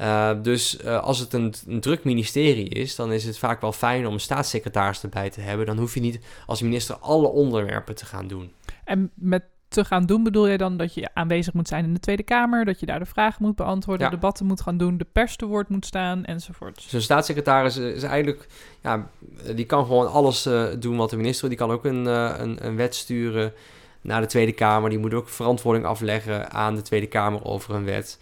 [0.00, 3.72] Uh, dus uh, als het een, een, druk ministerie is, dan is het vaak wel
[3.72, 5.66] fijn om een staatssecretaris erbij te hebben.
[5.66, 8.52] Dan hoef je niet als minister alle onderwerpen te gaan doen.
[8.84, 9.42] En met
[9.76, 12.64] te gaan doen bedoel je dan dat je aanwezig moet zijn in de Tweede Kamer,
[12.64, 14.12] dat je daar de vragen moet beantwoorden, ja.
[14.12, 16.82] debatten moet gaan doen, de pers te woord moet staan enzovoort.
[16.82, 18.46] Zo'n staatssecretaris is eigenlijk,
[18.82, 19.08] ja,
[19.54, 22.76] die kan gewoon alles uh, doen wat de minister, die kan ook een, een, een
[22.76, 23.52] wet sturen
[24.00, 27.84] naar de Tweede Kamer, die moet ook verantwoording afleggen aan de Tweede Kamer over een
[27.84, 28.18] wet.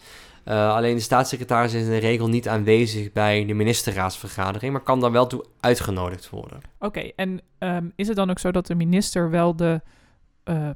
[0.49, 5.01] Uh, alleen de staatssecretaris is in de regel niet aanwezig bij de ministerraadsvergadering, maar kan
[5.01, 6.61] daar wel toe uitgenodigd worden.
[6.79, 9.81] Oké, okay, en um, is het dan ook zo dat de minister wel de
[10.45, 10.71] uh,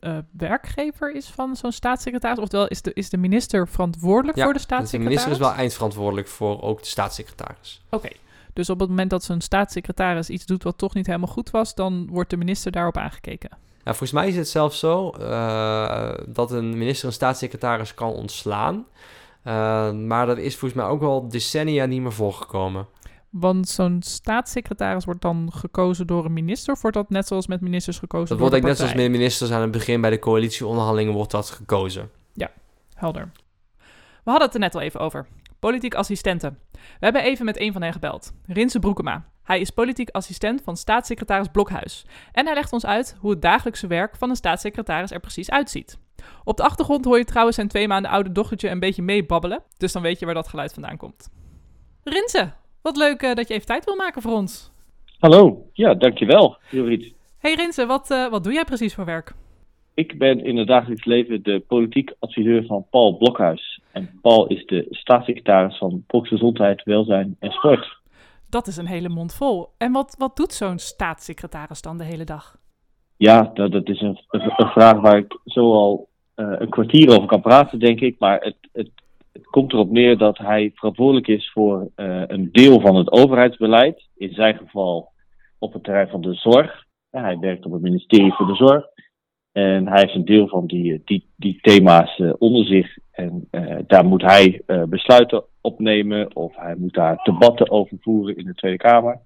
[0.00, 2.38] uh, werkgever is van zo'n staatssecretaris?
[2.38, 5.22] Oftewel, is de, is de minister verantwoordelijk ja, voor de staatssecretaris?
[5.22, 7.82] de minister is wel eindverantwoordelijk voor ook de staatssecretaris.
[7.86, 8.16] Oké, okay.
[8.52, 11.74] dus op het moment dat zo'n staatssecretaris iets doet wat toch niet helemaal goed was,
[11.74, 13.50] dan wordt de minister daarop aangekeken?
[13.84, 18.86] Nou, volgens mij is het zelfs zo uh, dat een minister een staatssecretaris kan ontslaan.
[19.44, 22.86] Uh, maar dat is volgens mij ook wel decennia niet meer voorgekomen.
[23.30, 26.74] Want zo'n staatssecretaris wordt dan gekozen door een minister?
[26.74, 29.50] Of wordt dat net zoals met ministers gekozen dat wordt de net zoals met ministers
[29.50, 32.10] aan het begin bij de coalitieonderhandelingen wordt dat gekozen.
[32.32, 32.50] Ja,
[32.94, 33.30] helder.
[34.24, 35.26] We hadden het er net al even over.
[35.58, 36.58] Politiek assistenten.
[36.72, 38.32] We hebben even met een van hen gebeld.
[38.46, 39.24] Rinse Broekema.
[39.42, 42.06] Hij is politiek assistent van staatssecretaris Blokhuis.
[42.32, 45.98] En hij legt ons uit hoe het dagelijkse werk van een staatssecretaris er precies uitziet.
[46.44, 49.62] Op de achtergrond hoor je trouwens zijn twee maanden oude dochtertje een beetje meebabbelen.
[49.76, 51.28] Dus dan weet je waar dat geluid vandaan komt.
[52.02, 54.70] Rinse, wat leuk uh, dat je even tijd wil maken voor ons.
[55.18, 57.14] Hallo, ja, dankjewel, Jorrit.
[57.38, 59.34] Hey Rinse, wat, uh, wat doe jij precies voor werk?
[59.94, 63.80] Ik ben in het dagelijks leven de politiek adviseur van Paul Blokhuis.
[63.92, 67.98] En Paul is de staatssecretaris van Volksgezondheid, Welzijn en Sport.
[68.50, 69.68] Dat is een hele mond vol.
[69.78, 72.56] En wat, wat doet zo'n staatssecretaris dan de hele dag?
[73.16, 77.28] Ja, dat, dat is een, een, vraag waar ik zo al uh, een kwartier over
[77.28, 78.18] kan praten, denk ik.
[78.18, 78.90] Maar het, het
[79.58, 84.08] komt erop neer dat hij verantwoordelijk is voor uh, een deel van het overheidsbeleid.
[84.16, 85.12] In zijn geval
[85.58, 86.84] op het terrein van de zorg.
[87.10, 88.86] Hij werkt op het ministerie voor de Zorg.
[89.52, 92.96] En hij heeft een deel van die, die, die thema's uh, onder zich.
[93.10, 93.48] En
[93.86, 98.78] daar moet hij besluiten opnemen of hij moet daar debatten over voeren in de Tweede
[98.78, 99.20] Kamer.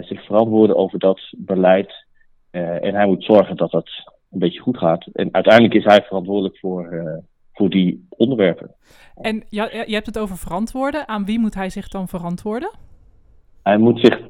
[0.00, 2.06] zich verantwoorden over dat beleid.
[2.50, 3.88] en hij moet zorgen dat dat
[4.30, 5.06] een beetje goed gaat.
[5.12, 7.22] En uiteindelijk is hij verantwoordelijk voor,
[7.60, 8.74] voor die onderwerpen.
[9.14, 11.08] En ja, je hebt het over verantwoorden.
[11.08, 12.70] Aan wie moet hij zich dan verantwoorden?
[13.62, 14.20] Hij moet zich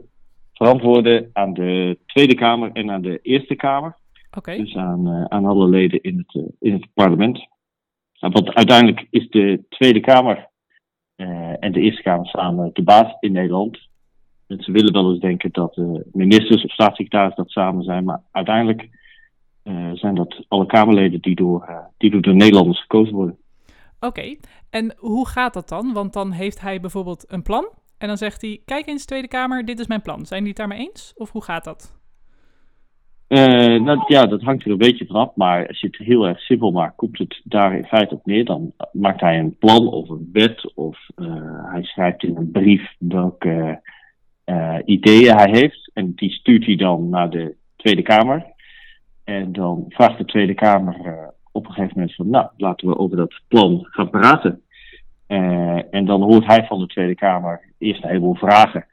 [0.53, 3.97] verantwoorden aan de Tweede Kamer en aan de Eerste Kamer.
[4.37, 4.57] Okay.
[4.57, 7.49] Dus aan, uh, aan alle leden in het, uh, in het parlement.
[8.21, 10.49] Nou, want uiteindelijk is de Tweede Kamer
[11.17, 13.79] uh, en de Eerste Kamer samen de baas in Nederland.
[14.47, 15.77] Mensen willen wel eens denken dat
[16.13, 18.89] ministers of staatssecretaris dat samen zijn, maar uiteindelijk
[19.95, 23.39] zijn dat alle Kamerleden die door, die door de Nederlanders gekozen worden.
[24.01, 24.39] Oké, okay.
[24.71, 25.93] en hoe gaat dat dan?
[25.93, 27.69] Want dan heeft hij bijvoorbeeld een plan
[28.01, 30.27] en dan zegt hij: Kijk eens, Tweede Kamer, dit is mijn plan.
[30.27, 31.13] Zijn die het daarmee eens?
[31.17, 31.99] Of hoe gaat dat?
[33.29, 36.41] Uh, nou, ja, dat hangt er een beetje vanaf, maar als je het heel erg
[36.41, 38.45] simpel maakt, komt het daar in feite op neer.
[38.45, 41.27] Dan maakt hij een plan of een wet of uh,
[41.73, 43.81] hij schrijft in een brief welke
[44.47, 45.91] uh, ideeën hij heeft.
[45.95, 48.50] En die stuurt hij dan naar de Tweede Kamer.
[49.31, 50.95] En dan vraagt de Tweede Kamer
[51.53, 54.63] op een gegeven moment van, nou, laten we over dat plan gaan praten.
[55.91, 58.87] en dan hoort hij van de Tweede Kamer eerst een heleboel vragen.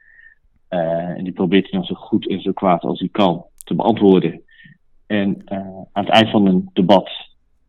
[0.68, 4.42] en die probeert hij dan zo goed en zo kwaad als hij kan te beantwoorden.
[5.06, 5.42] En
[5.92, 7.10] aan het eind van een debat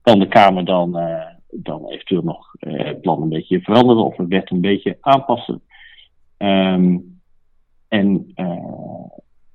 [0.01, 0.91] kan de Kamer dan,
[1.51, 5.61] dan eventueel nog het plan een beetje veranderen of de wet een beetje aanpassen.
[6.37, 7.21] Um,
[7.87, 8.33] en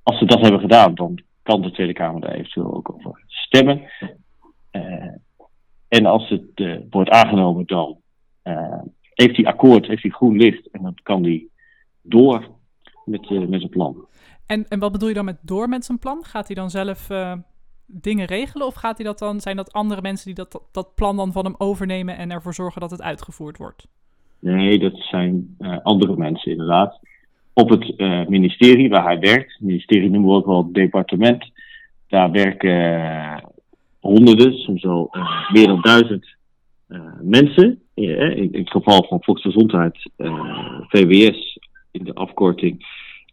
[0.03, 3.83] als ze dat hebben gedaan, dan kan de Tweede Kamer daar eventueel ook over stemmen.
[5.89, 7.97] en als het wordt aangenomen, dan
[9.15, 11.47] heeft hij akkoord, heeft hij groen licht en dan kan hij
[12.03, 12.49] door
[13.05, 14.07] met, met zijn plan.
[14.47, 16.25] En, en wat bedoel je dan met door met zijn plan?
[16.25, 17.09] Gaat hij dan zelf
[17.87, 18.67] dingen regelen?
[18.67, 21.33] Of gaat hij dat dan, zijn dat andere mensen die dat, dat, dat, plan dan
[21.33, 23.87] van hem overnemen en ervoor zorgen dat het uitgevoerd wordt?
[24.39, 27.01] Nee, dat zijn uh, andere mensen inderdaad.
[27.55, 31.51] Op het uh, ministerie waar hij werkt, het ministerie noemen we ook wel het departement,
[32.09, 33.53] daar werken
[34.01, 35.11] honderden, soms wel
[35.53, 36.37] meer dan duizend
[37.21, 37.83] mensen.
[37.95, 40.11] In, in, het geval van Volksgezondheid,
[40.89, 41.59] VWS
[41.91, 42.87] in de afkorting,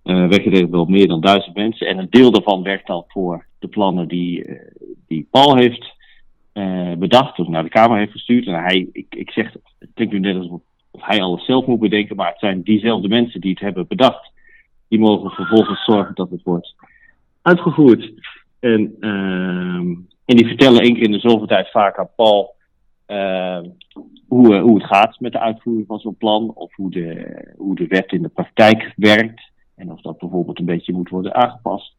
[0.03, 1.88] werken er wel meer dan duizend mensen.
[1.88, 4.60] En een deel daarvan werkt dan voor de plannen die,
[5.07, 5.95] die Paul heeft
[6.97, 8.45] bedacht, of naar de Kamer heeft gestuurd.
[8.45, 11.80] En hij, ik, ik zeg, het klinkt nu net alsof of hij alles zelf moet
[11.80, 14.32] bedenken, maar het zijn diezelfde mensen die het hebben bedacht.
[14.88, 16.75] Die mogen vervolgens zorgen dat het wordt
[17.41, 18.13] uitgevoerd.
[18.60, 18.95] En,
[20.25, 22.56] en die vertellen één keer in de zoveel tijd vaak aan Paul
[24.27, 26.51] hoe, hoe het gaat met de uitvoering van zo'n plan.
[26.54, 29.51] Of hoe de, hoe de wet in de praktijk werkt.
[29.75, 31.95] En of dat bijvoorbeeld een beetje moet worden aangepast.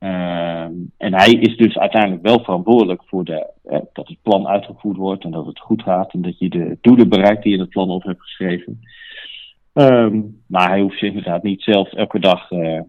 [0.00, 4.96] Ehm, en hij is dus uiteindelijk wel verantwoordelijk voor de, eh, dat het plan uitgevoerd
[4.96, 7.62] wordt en dat het goed gaat en dat je de doelen bereikt die je in
[7.62, 8.80] het plan op hebt geschreven.
[9.72, 12.80] Ehm, maar hij hoeft zich inderdaad niet zelf elke dag, eh,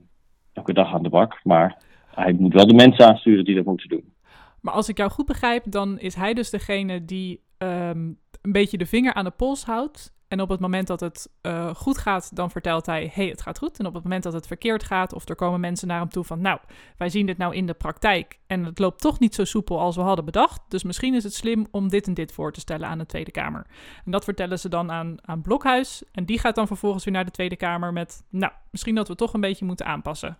[0.53, 1.39] elke dag aan de bak.
[1.43, 4.13] Maar hij moet wel de mensen aansturen die dat moeten doen.
[4.61, 7.99] Maar als ik jou goed begrijp, dan is hij dus degene die ehm,
[8.41, 10.13] een beetje de vinger aan de pols houdt.
[10.31, 13.57] En op het moment dat het uh, goed gaat, dan vertelt hij: hey, het gaat
[13.57, 13.79] goed.
[13.79, 16.23] En op het moment dat het verkeerd gaat, of er komen mensen naar hem toe
[16.23, 16.59] van: Nou,
[16.97, 18.39] wij zien dit nou in de praktijk.
[18.47, 20.61] En het loopt toch niet zo soepel als we hadden bedacht.
[20.67, 23.31] Dus misschien is het slim om dit en dit voor te stellen aan de Tweede
[23.31, 23.65] Kamer.
[24.05, 26.03] En dat vertellen ze dan aan, aan Blokhuis.
[26.11, 29.15] En die gaat dan vervolgens weer naar de Tweede Kamer met: Nou, misschien dat we
[29.15, 30.37] toch een beetje moeten aanpassen.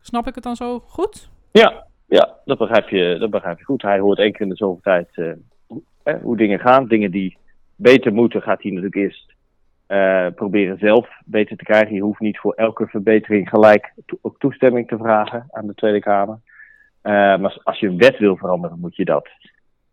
[0.00, 1.30] Snap ik het dan zo goed?
[1.50, 3.82] Ja, ja dat, begrijp je, dat begrijp je goed.
[3.82, 6.86] Hij hoort één keer in de zoveel tijd uh, hoe dingen gaan.
[6.86, 7.40] Dingen die
[7.82, 9.34] beter moeten, gaat hij natuurlijk eerst
[9.88, 11.94] uh, proberen zelf beter te krijgen.
[11.94, 16.38] Je hoeft niet voor elke verbetering gelijk ook toestemming te vragen aan de Tweede Kamer.
[17.02, 19.28] Uh, maar als je een wet wil veranderen, moet je dat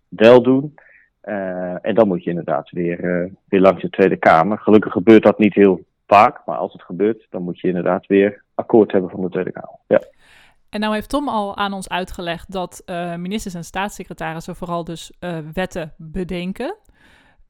[0.07, 0.75] wel doen.
[1.23, 4.57] Uh, en dan moet je inderdaad weer, weer langs de Tweede Kamer.
[4.57, 8.43] Gelukkig gebeurt dat niet heel vaak, maar als het gebeurt, dan moet je inderdaad weer
[8.55, 9.79] akkoord hebben van de Tweede Kamer.
[9.87, 10.01] Ja.
[10.69, 12.83] En nou heeft Tom al aan ons uitgelegd dat
[13.17, 15.13] ministers en staatssecretarissen vooral dus
[15.53, 16.75] wetten bedenken.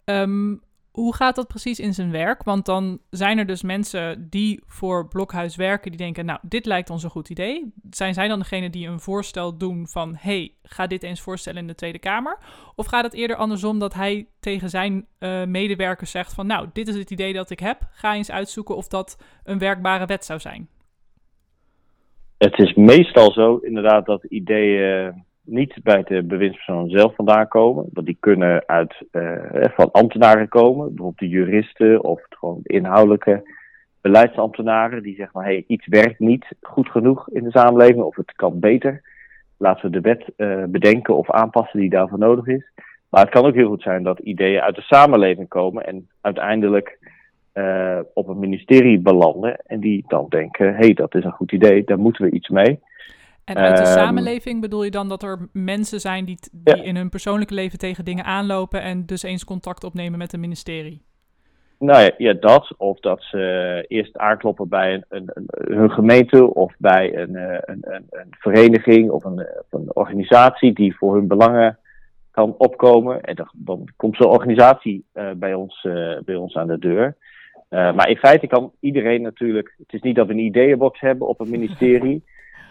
[0.09, 2.43] Um, hoe gaat dat precies in zijn werk?
[2.43, 6.89] Want dan zijn er dus mensen die voor Blokhuis werken, die denken, nou, dit lijkt
[6.89, 7.73] ons een goed idee.
[7.89, 11.67] Zijn zij dan degene die een voorstel doen van, hey, ga dit eens voorstellen in
[11.67, 12.37] de Tweede Kamer?
[12.75, 16.87] Of gaat het eerder andersom dat hij tegen zijn uh, medewerkers zegt van, nou, dit
[16.87, 20.39] is het idee dat ik heb, ga eens uitzoeken of dat een werkbare wet zou
[20.39, 20.69] zijn?
[22.37, 27.85] Het is meestal zo, inderdaad, dat ideeën niet bij de bewindspersoon zelf vandaan komen.
[27.93, 29.33] Want die kunnen uit, uh,
[29.75, 33.51] van ambtenaren komen, bijvoorbeeld de juristen of gewoon de inhoudelijke
[34.01, 35.03] beleidsambtenaren.
[35.03, 38.59] Die zeggen van hey, iets werkt niet goed genoeg in de samenleving of het kan
[38.59, 39.01] beter.
[39.57, 42.71] Laten we de wet uh, bedenken of aanpassen die daarvoor nodig is.
[43.09, 46.97] Maar het kan ook heel goed zijn dat ideeën uit de samenleving komen en uiteindelijk
[48.13, 49.59] op een ministerie belanden.
[49.65, 52.49] En die dan denken, hé, hey, dat is een goed idee, daar moeten we iets
[52.49, 52.79] mee.
[53.49, 56.83] En uit de um, samenleving bedoel je dan dat er mensen zijn die, die ja.
[56.83, 61.01] in hun persoonlijke leven tegen dingen aanlopen en dus eens contact opnemen met een ministerie?
[61.79, 62.73] Nou ja, ja dat.
[62.77, 67.85] Of dat ze eerst aankloppen bij een, een, een hun gemeente of bij een, een,
[68.09, 71.77] een vereniging of een, een, organisatie die voor hun belangen
[72.31, 73.21] kan opkomen.
[73.21, 77.15] En dan, dan komt zo'n organisatie uh, bij, ons, uh, bij ons aan de deur.
[77.69, 79.73] Uh, maar in feite kan iedereen natuurlijk.
[79.77, 82.23] Het is niet dat we een ideeënbox hebben op een ministerie.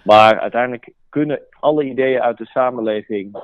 [0.09, 3.43] Maar uiteindelijk kunnen alle ideeën uit de samenleving uh,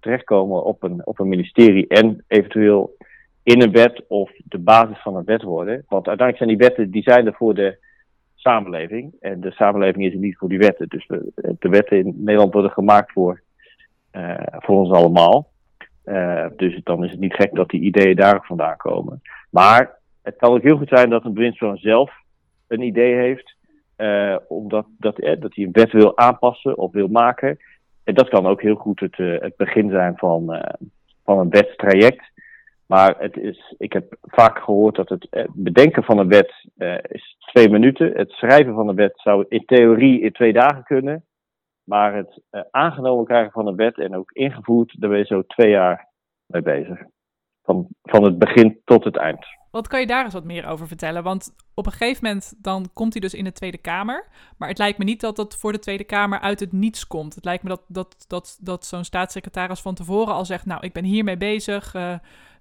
[0.00, 2.96] terechtkomen op een, op een ministerie en eventueel
[3.42, 5.84] in een wet of de basis van een wet worden.
[5.88, 7.78] Want uiteindelijk zijn die wetten die zijn er voor de
[8.34, 9.12] samenleving.
[9.20, 10.88] En de samenleving is er niet voor die wetten.
[10.88, 11.06] Dus
[11.58, 13.42] de, wetten in Nederland worden gemaakt voor,
[14.12, 15.50] uh, voor ons allemaal.
[16.04, 19.22] Uh, dus dan is het niet gek dat die ideeën daar vandaan komen.
[19.50, 22.12] Maar het kan ook heel goed zijn dat een bewindspersoon zelf
[22.66, 23.56] een idee heeft
[23.98, 27.58] uh, omdat dat, eh, dat hij een wet wil aanpassen of wil maken.
[28.04, 30.62] En dat kan ook heel goed het, uh, het begin zijn van,
[31.24, 32.30] van een wetstraject.
[32.86, 36.52] Maar het is, ik heb vaak gehoord dat het bedenken van een wet
[37.08, 38.12] is twee minuten.
[38.12, 41.24] Het schrijven van een wet zou in theorie in twee dagen kunnen.
[41.84, 45.70] Maar het aangenomen krijgen van een wet en ook ingevoerd, daar ben je zo twee
[45.70, 46.08] jaar
[46.46, 46.98] mee bezig.
[47.62, 49.57] Van, van het begin tot het eind.
[49.70, 51.22] Wat kan je daar eens wat meer over vertellen?
[51.22, 54.26] Want op een gegeven moment dan komt hij dus in de Tweede Kamer.
[54.56, 57.34] Maar het lijkt me niet dat dat voor de Tweede Kamer uit het niets komt.
[57.34, 60.66] Het lijkt me dat, dat, dat, dat zo'n staatssecretaris van tevoren al zegt...
[60.66, 62.14] nou, ik ben hiermee bezig, uh,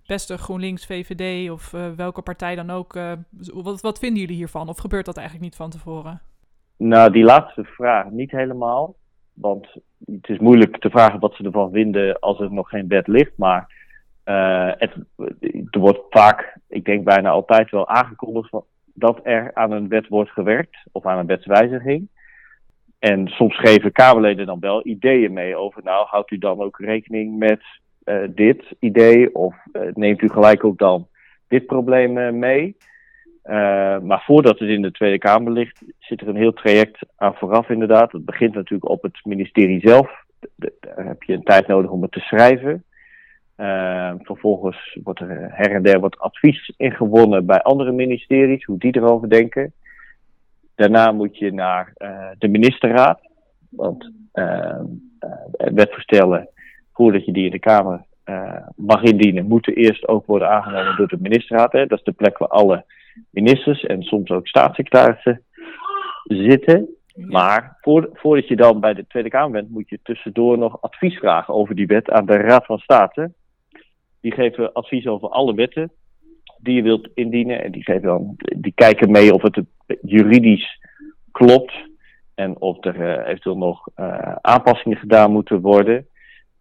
[0.05, 2.95] beste GroenLinks, VVD of uh, welke partij dan ook.
[2.95, 3.11] Uh,
[3.53, 4.69] wat, wat vinden jullie hiervan?
[4.69, 6.21] Of gebeurt dat eigenlijk niet van tevoren?
[6.77, 8.95] Nou, die laatste vraag niet helemaal.
[9.33, 9.67] Want
[10.05, 13.37] het is moeilijk te vragen wat ze ervan vinden als er nog geen wet ligt.
[13.37, 13.76] Maar
[14.27, 14.95] uh, het,
[15.69, 18.51] er wordt vaak, ik denk bijna altijd wel aangekondigd
[18.93, 22.07] dat er aan een wet wordt gewerkt of aan een wetswijziging.
[22.99, 27.37] En soms geven Kamerleden dan wel ideeën mee over, nou houdt u dan ook rekening
[27.37, 27.61] met
[28.05, 31.07] uh, dit idee of uh, neemt u gelijk ook dan
[31.47, 32.77] dit probleem mee.
[34.01, 37.69] maar voordat het in de Tweede Kamer ligt, zit er een heel traject aan vooraf
[37.69, 38.11] inderdaad.
[38.11, 40.23] Het begint natuurlijk op het ministerie zelf.
[40.55, 42.83] Daar heb je een tijd nodig om het te schrijven.
[43.57, 48.95] Uh, vervolgens wordt er her en der wat advies ingewonnen bij andere ministeries, hoe die
[48.95, 49.73] erover denken.
[50.75, 53.19] Daarna moet je naar uh, de ministerraad,
[53.69, 54.81] want uh,
[55.57, 56.49] wetvoorstellen,
[56.93, 58.05] voordat je die in de Kamer
[58.75, 61.71] mag indienen, moeten eerst ook worden aangenomen door de ministerraad.
[61.71, 61.85] Hè.
[61.85, 62.85] Dat is de plek waar alle
[63.29, 65.43] ministers en soms ook staatssecretarissen
[66.23, 66.89] zitten.
[67.15, 71.17] Maar voor, voordat je dan bij de Tweede Kamer bent, moet je tussendoor nog advies
[71.17, 73.31] vragen over die wet aan de Raad van State.
[74.21, 75.91] Die geven advies over alle wetten
[76.57, 77.63] die je wilt indienen.
[77.63, 79.61] En die, geven die kijken mee of het
[80.01, 80.79] juridisch
[81.31, 81.73] klopt.
[82.35, 86.07] En of er uh, eventueel nog uh, aanpassingen gedaan moeten worden.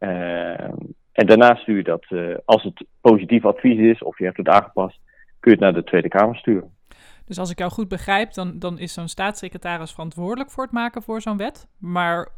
[0.00, 0.70] Uh,
[1.12, 2.06] en daarna stuur je dat,
[2.44, 5.00] als het positief advies is of je hebt het aangepast,
[5.40, 6.75] kun je het naar de Tweede Kamer sturen.
[7.26, 11.02] Dus als ik jou goed begrijp, dan, dan is zo'n staatssecretaris verantwoordelijk voor het maken
[11.02, 11.68] voor zo'n wet.
[11.78, 12.28] Maar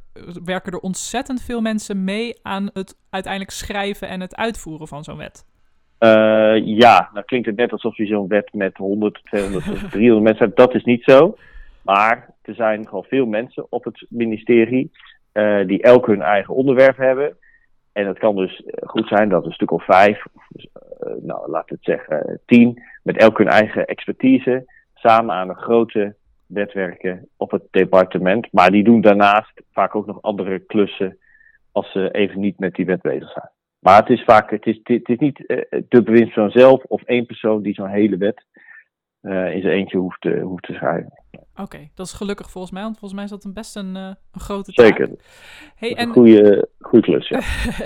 [0.44, 5.16] werken er ontzettend veel mensen mee aan het uiteindelijk schrijven en het uitvoeren van zo'n
[5.16, 5.46] wet?
[6.01, 10.44] Uh, ja, dan klinkt het net alsof je zo'n wet met 100, 200, 300 mensen
[10.44, 10.57] hebt.
[10.57, 11.37] Dat is niet zo.
[11.83, 14.90] Maar er zijn gewoon veel mensen op het ministerie
[15.33, 17.37] uh, die elk hun eigen onderwerp hebben.
[17.92, 21.68] En het kan dus goed zijn dat een stuk of vijf, of, uh, nou laat
[21.68, 24.66] het zeggen tien, met elk hun eigen expertise
[24.98, 26.14] samen aan een grote
[26.46, 28.52] wet werken op het departement.
[28.52, 31.18] Maar die doen daarnaast vaak ook nog andere klussen
[31.72, 33.50] als ze even niet met die wet bezig zijn.
[33.78, 37.26] Maar het is vaak, het is, het is niet uh, de bewindspersoon zelf of één
[37.26, 38.44] persoon die zo'n hele wet
[39.22, 41.22] uh, in zijn eentje hoeft te, hoeft te schrijven.
[41.30, 43.96] Oké, okay, dat is gelukkig volgens mij, want volgens mij is dat een best een,
[43.96, 44.87] uh, een grote taak.
[44.87, 45.11] Zeker.
[45.74, 46.08] Hey, en...
[46.08, 47.40] Goede, goede klus, ja.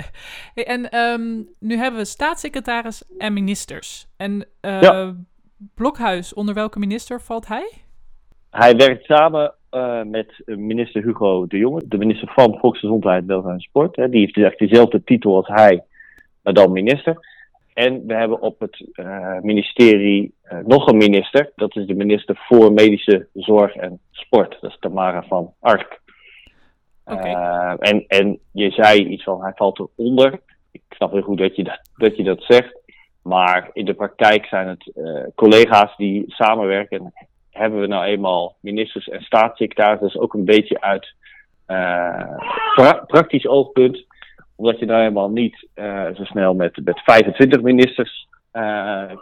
[0.55, 4.09] hey, en um, nu hebben we staatssecretaris en ministers.
[4.16, 5.14] En ja.
[5.75, 7.70] Blokhuis, onder welke minister valt hij?
[8.51, 13.61] Hij werkt samen uh, met minister Hugo de Jonge, de minister van Volksgezondheid, Welzijn en
[13.61, 13.96] Sport.
[13.96, 14.09] Hè.
[14.09, 15.85] Die heeft dus echt dezelfde titel als hij,
[16.42, 17.31] maar dan minister.
[17.75, 21.53] En we hebben op het uh, ministerie uh, nog een minister.
[21.57, 24.59] Dat is de minister voor Medische Zorg en Sport.
[24.61, 26.01] Dat is Tamara van Ark.
[27.05, 27.77] Okay.
[27.77, 30.40] en, en je zei iets van, hij valt eronder.
[30.70, 32.82] Ik snap heel goed dat je dat, dat, je dat zegt.
[33.22, 37.12] Maar in de praktijk zijn het uh, collega's die samenwerken.
[37.50, 41.14] Hebben we nou eenmaal ministers en staatssecretarissen ook een beetje uit
[42.74, 44.04] pra praktisch oogpunt.
[44.56, 48.28] Omdat je nou eenmaal niet uh, zo snel met, met 25 ministers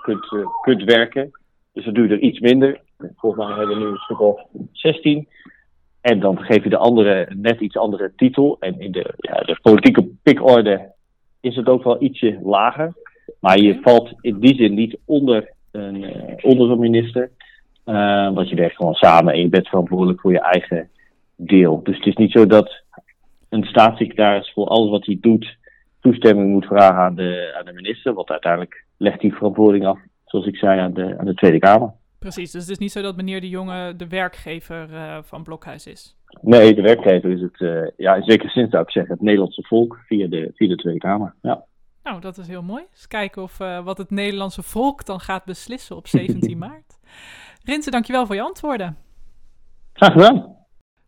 [0.02, 0.28] kunt,
[0.62, 1.30] kunt werken.
[1.72, 2.80] Dus doe je er iets minder.
[3.16, 4.40] Volgens mij hebben we nu een stuk of
[4.72, 5.28] 16.
[6.00, 8.56] En dan geef je de andere net iets andere titel.
[8.60, 10.92] En in de, ja, de politieke pikorde
[11.40, 12.92] is het ook wel ietsje lager.
[13.40, 17.30] Maar je valt in die zin niet onder een, uh, onder zo'n minister.
[17.86, 20.88] Uh, want je werkt gewoon samen en je bent verantwoordelijk voor je eigen
[21.36, 21.82] deel.
[21.82, 22.82] Dus het is niet zo dat
[23.48, 25.58] een staatssecretaris voor alles wat hij doet
[26.00, 28.14] toestemming moet vragen aan de, aan de minister.
[28.14, 31.92] Want uiteindelijk legt hij verantwoording af, zoals ik zei, aan de, aan de Tweede Kamer.
[32.18, 35.86] Precies, dus het is niet zo dat meneer de Jonge de werkgever uh, van Blokhuis
[35.86, 36.16] is.
[36.40, 39.62] Nee, de werkgever is het, uh, ja, in zekere zin zou ik zeggen, het Nederlandse
[39.62, 41.34] volk via de, via de Tweede Kamer.
[41.42, 41.64] Ja.
[42.10, 42.84] Nou, dat is heel mooi.
[42.92, 46.98] Eens kijken of uh, wat het Nederlandse volk dan gaat beslissen op 17 maart.
[47.64, 48.96] Rinse, dankjewel voor je antwoorden.
[49.92, 50.56] Graag gedaan.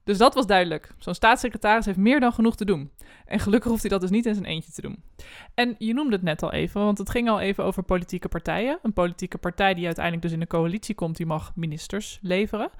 [0.04, 0.94] Dus dat was duidelijk.
[0.98, 2.90] Zo'n staatssecretaris heeft meer dan genoeg te doen.
[3.26, 5.02] En gelukkig hoeft hij dat dus niet in zijn eentje te doen.
[5.54, 8.78] En je noemde het net al even, want het ging al even over politieke partijen.
[8.82, 12.70] Een politieke partij die uiteindelijk dus in de coalitie komt, die mag ministers leveren.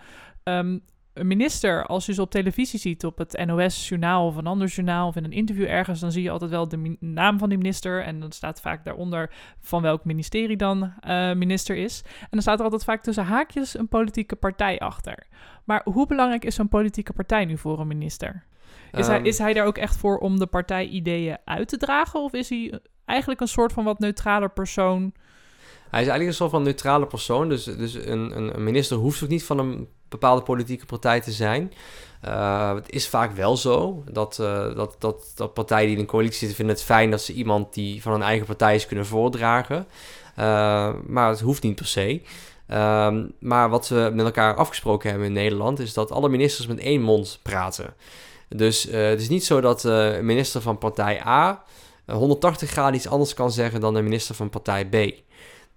[0.45, 0.83] Um,
[1.15, 5.09] een minister, als je ze op televisie ziet, op het NOS-journaal of een ander journaal
[5.09, 8.05] of in een interview ergens, dan zie je altijd wel de naam van die minister.
[8.05, 12.03] En dan staat vaak daaronder van welk ministerie dan uh, minister is.
[12.21, 15.27] En dan staat er altijd vaak tussen haakjes een politieke partij achter.
[15.65, 18.45] Maar hoe belangrijk is zo'n politieke partij nu voor een minister?
[18.93, 22.21] Is, um, hij, is hij daar ook echt voor om de partijideeën uit te dragen?
[22.21, 25.13] Of is hij eigenlijk een soort van wat neutraler persoon?
[25.93, 27.49] Hij is eigenlijk een soort van neutrale persoon.
[27.49, 31.73] Dus, dus een, een minister hoeft ook niet van een bepaalde politieke partij te zijn.
[32.25, 36.09] Uh, het is vaak wel zo dat, uh, dat, dat, dat partijen die in een
[36.09, 39.07] coalitie zitten vinden het fijn dat ze iemand die van hun eigen partij is kunnen
[39.07, 39.87] voordragen.
[40.39, 42.23] Uh, maar het hoeft niet per se.
[42.67, 46.79] Ehm, maar wat we met elkaar afgesproken hebben in Nederland is dat alle ministers met
[46.79, 47.95] één mond praten.
[48.49, 51.65] Dus het is niet zo dat een minister van partij A
[52.07, 54.95] 180 graden iets anders kan zeggen dan de minister van partij B.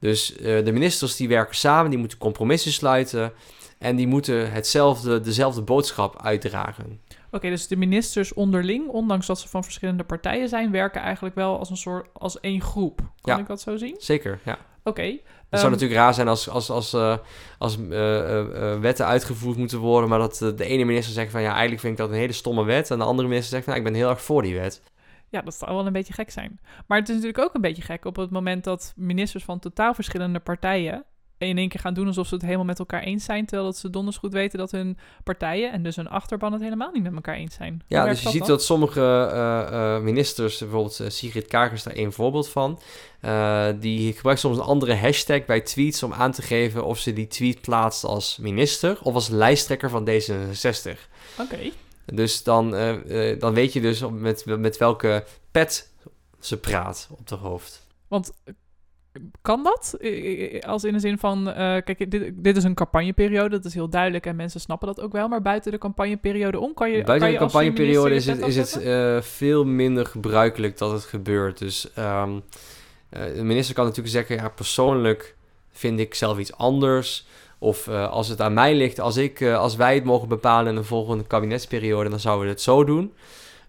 [0.06, 3.34] Dus de ministers die werken samen, die moeten compromissen sluiten.
[3.78, 6.86] En die moeten hetzelfde, dezelfde boodschap uitdragen.
[6.86, 11.36] Oké, okay, dus de ministers onderling, ondanks dat ze van verschillende partijen zijn, werken eigenlijk
[11.36, 12.98] wel als een soort als één groep.
[12.98, 13.96] Kan ja, ik dat zo zien?
[14.00, 14.54] Zeker, ja.
[14.54, 14.90] Oké.
[14.90, 17.18] Okay, het um, zou natuurlijk raar zijn als, als, als, uh,
[17.58, 21.52] als uh, uh, wetten uitgevoerd moeten worden, maar dat de ene minister zegt van ja,
[21.52, 22.92] eigenlijk vind ik dat een hele stomme wet.
[22.92, 24.82] En de andere minister zegt van ja, ik ben heel erg voor die wet.
[25.36, 26.60] Ja, dat zou wel een beetje gek zijn.
[26.88, 29.94] Maar het is natuurlijk ook een beetje gek op het moment dat ministers van totaal
[29.94, 31.06] verschillende partijen
[31.38, 33.78] in één keer gaan doen alsof ze het helemaal met elkaar eens zijn, terwijl dat
[33.78, 37.14] ze donders goed weten dat hun partijen en dus hun achterban het helemaal niet met
[37.14, 37.72] elkaar eens zijn.
[37.88, 38.48] Hoe Ja, dus je ziet dan?
[38.48, 42.80] dat sommige eh, eh, ministers, bijvoorbeeld eh, Sigrid Kaag is daar één voorbeeld van,
[43.80, 47.28] die gebruikt soms een andere hashtag bij tweets om aan te geven of ze die
[47.28, 50.92] tweet plaatst als minister of als lijsttrekker van D66.
[51.40, 51.72] Oké.
[52.06, 55.94] Dus dan, eh, eh, dan weet je dus met, met welke pet
[56.40, 57.88] ze praat op de hoofd.
[58.08, 58.54] Want eh,
[59.42, 59.98] kan dat?
[60.66, 64.26] Als in de zin van, kijk, dit, dit is een campagneperiode, dat is heel duidelijk
[64.26, 65.28] en mensen snappen dat ook wel.
[65.28, 67.04] Maar buiten de campagneperiode om kan je.
[67.04, 68.80] Buiten de campagneperiode is het, is het
[69.26, 71.58] veel minder gebruikelijk dat het gebeurt.
[71.58, 71.94] Dus
[73.16, 75.36] eh, de minister kan natuurlijk zeggen, ja, persoonlijk
[75.72, 77.28] vind ik zelf iets anders.
[77.66, 80.70] Of eh, als het aan mij ligt, als, ik, eh, als wij het mogen bepalen
[80.70, 83.14] in de volgende kabinetsperiode, dan zouden we het zo doen.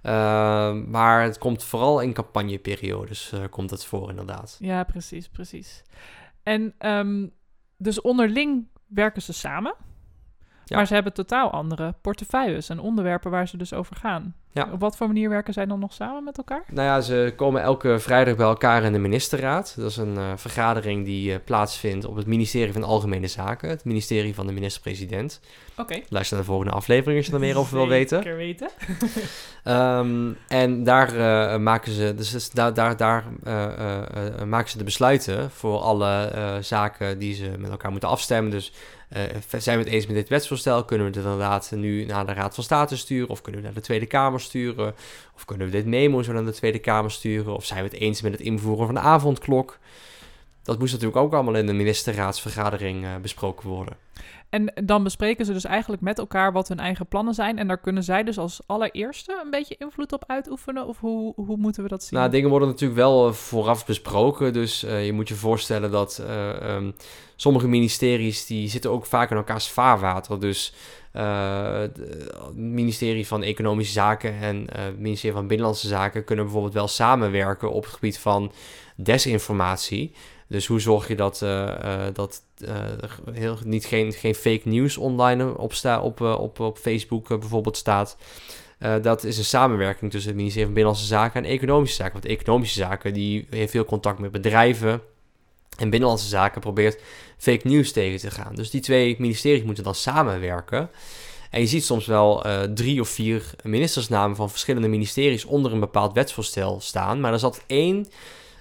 [0.03, 4.57] Ehm, maar het komt vooral in campagneperiodes eh, komt het voor, inderdaad.
[4.61, 5.83] Ja, precies, precies.
[6.43, 7.27] En ehm,
[7.77, 9.75] dus onderling werken ze samen.
[10.69, 10.77] Ja.
[10.77, 14.35] Maar ze hebben totaal andere portefeuilles en onderwerpen waar ze dus over gaan.
[14.57, 14.69] Ja.
[14.73, 16.65] Op wat voor manier werken zij dan nog samen met elkaar?
[16.71, 19.75] Nou ja, ze komen elke vrijdag bij elkaar in de ministerraad.
[19.77, 23.69] Dat is een eh, vergadering die eh, plaatsvindt op het ministerie van Algemene Zaken.
[23.69, 25.41] Het ministerie van de minister-president.
[25.77, 26.01] Oké.
[26.09, 28.23] Luister naar de volgende aflevering als je er meer over wil weten.
[28.23, 28.69] Zeker weten.
[29.65, 33.25] Ehm, en daar eh, maken ze, dus, daar, daar, daar
[34.47, 38.51] maken ze de besluiten voor alle zaken die ze met elkaar moeten afstemmen.
[38.51, 38.73] Dus
[39.59, 40.85] zijn we het eens met dit wetsvoorstel?
[40.85, 43.29] Kunnen we dit inderdaad nu naar de Raad van State sturen?
[43.29, 44.95] Of kunnen we naar de Tweede Kamer sturen?
[45.35, 47.55] Of kunnen we dit memo zo naar de Tweede Kamer sturen?
[47.55, 49.79] Of zijn we het eens met het invoeren van de avondklok?
[50.63, 53.97] Dat moest natuurlijk ook allemaal in de ministerraadsvergadering eh, besproken worden.
[54.51, 57.59] En dan bespreken ze dus eigenlijk met elkaar wat hun eigen plannen zijn.
[57.59, 60.87] En daar kunnen zij dus als allereerste een beetje invloed op uitoefenen?
[60.87, 62.19] Of hoe, hoe moeten we dat zien?
[62.19, 64.53] Nou, dingen worden natuurlijk wel eh, vooraf besproken.
[64.53, 66.91] Dus eh, je moet je voorstellen dat eh, ehm,
[67.37, 70.41] sommige ministeries die zitten ook vaak in elkaars vaarwater.
[70.41, 70.75] Dus
[71.21, 71.99] het
[72.55, 77.73] ministerie van Economische Zaken en eh, het ministerie van Binnenlandse Zaken kunnen bijvoorbeeld wel samenwerken
[77.73, 78.53] op het gebied van
[78.97, 80.13] desinformatie.
[80.49, 82.75] Dus hoe zorg je dat, eh, eh, dat eh,
[83.33, 87.77] heel, niet geen, geen fake news online op, op, eh, op, op Facebook eh, bijvoorbeeld
[87.77, 88.17] staat.
[88.79, 92.13] Eh, dat is een samenwerking tussen het ministerie van Binnenlandse Zaken en Economische Zaken.
[92.13, 95.01] Want Economische Zaken die heeft veel contact met bedrijven.
[95.77, 97.03] En Binnenlandse Zaken probeert
[97.37, 98.55] fake news tegen te gaan.
[98.55, 100.91] Dus die twee ministeries moeten dan samenwerken.
[101.51, 105.81] En je ziet soms wel eh, drie of vier ministersnamen van verschillende ministeries onder een
[105.81, 107.21] bepaald wetsvoorstel staan.
[107.21, 108.07] Maar er altijd één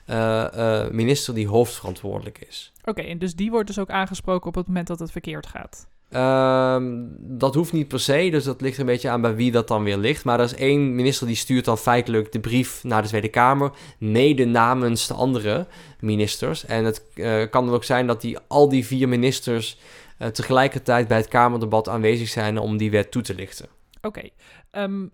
[0.06, 2.72] eh, eh, minister die hoofdverantwoordelijk is.
[2.84, 5.88] Oké, en dus die wordt dus ook aangesproken op het moment dat het verkeerd gaat.
[6.16, 9.68] Ehm, dat hoeft niet per se, dus dat ligt een beetje aan bij wie dat
[9.68, 10.26] dan weer ligt.
[10.26, 13.72] Maar er is één minister die stuurt dan feitelijk de brief naar de Tweede Kamer,
[14.00, 15.68] mede namens de andere
[16.00, 16.66] ministers.
[16.66, 19.80] En het eh, kan ook zijn dat die, al die vier ministers
[20.18, 23.68] eh, tegelijkertijd bij het Kamerdebat aanwezig zijn om die wet toe te lichten.
[24.02, 24.30] Oké.
[24.72, 25.08] ehm,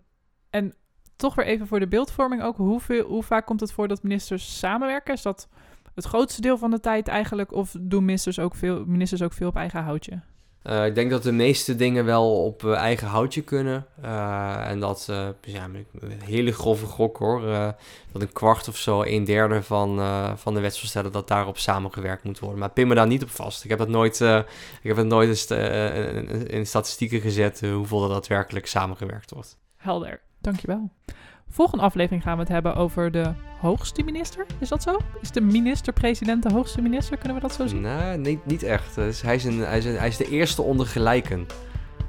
[0.50, 0.74] en
[1.16, 2.56] toch weer even voor de beeldvorming ook.
[2.56, 5.14] Hoeveel, hoe vaak komt het voor dat ministers samenwerken?
[5.14, 5.48] Is dat
[5.94, 7.52] het grootste deel van de tijd eigenlijk?
[7.52, 10.22] Of doen ministers ook veel, ministers ook veel op eigen houtje?
[10.62, 13.86] Eh, ik denk dat de meeste dingen wel op eh, eigen houtje kunnen.
[14.02, 17.40] Eh, en dat, met een hele grove gok hoor,
[18.12, 20.00] dat een kwart of zo, een derde van,
[20.38, 22.58] van de wetsvoorstellen, dat daarop samengewerkt moet worden.
[22.58, 23.64] Maar pin me daar niet op vast.
[23.64, 24.46] Ik heb het nooit, ik
[24.82, 29.56] heb het nooit in, sta- in- in statistieken gezet hoeveel er daadwerkelijk samengewerkt wordt.
[29.76, 30.90] Helder, dankjewel.
[31.54, 34.46] Volgende aflevering gaan we het hebben over de hoogste minister.
[34.58, 34.96] Is dat zo?
[35.20, 37.16] Is de minister-president de hoogste minister?
[37.16, 37.80] Kunnen we dat zo zien?
[37.80, 38.94] Nee, niet, niet echt.
[38.94, 41.46] Dus hij, is een, hij, is hij is de eerste onder gelijken.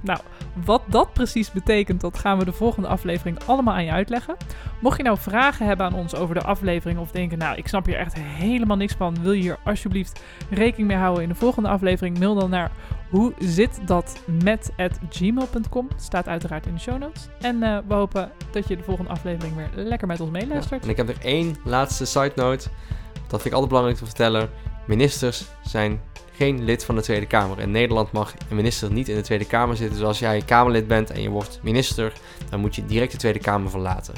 [0.04, 0.20] Nou,
[0.66, 4.36] wat dat precies betekent, dat gaan we de volgende aflevering allemaal aan je uitleggen.
[4.82, 7.86] Mocht je nou vragen hebben aan ons over de aflevering of denken, nou, ik snap
[7.86, 11.70] hier echt helemaal niks van, wil je hier alsjeblieft rekening mee houden in de volgende
[11.70, 12.72] aflevering, mail dan naar
[13.10, 14.72] hoe zit dat met
[15.10, 15.88] gmail.com.
[15.96, 17.28] Staat uiteraard in de show notes.
[17.40, 20.84] En eh, we hopen dat je de volgende aflevering weer lekker met ons meeluistert.
[20.84, 22.70] En ik heb er één laatste side note.
[23.14, 24.50] Dat vind ik altijd belangrijk te vertellen.
[24.88, 26.02] Ministers zijn
[26.36, 27.60] geen lid van de Tweede Kamer.
[27.60, 29.98] In Nederland mag een minister niet in de Tweede Kamer zitten.
[29.98, 32.14] Dus als jij Kamerlid bent en je wordt minister,
[32.50, 34.14] dan moet je direct de Tweede Kamer verlaten.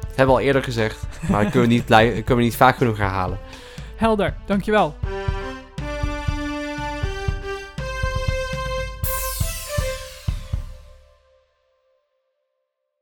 [0.00, 2.76] Dat hebben we al eerder gezegd, maar dat kunnen we niet, kunnen we niet vaak
[2.76, 3.38] genoeg herhalen.
[3.96, 4.94] Helder, dankjewel.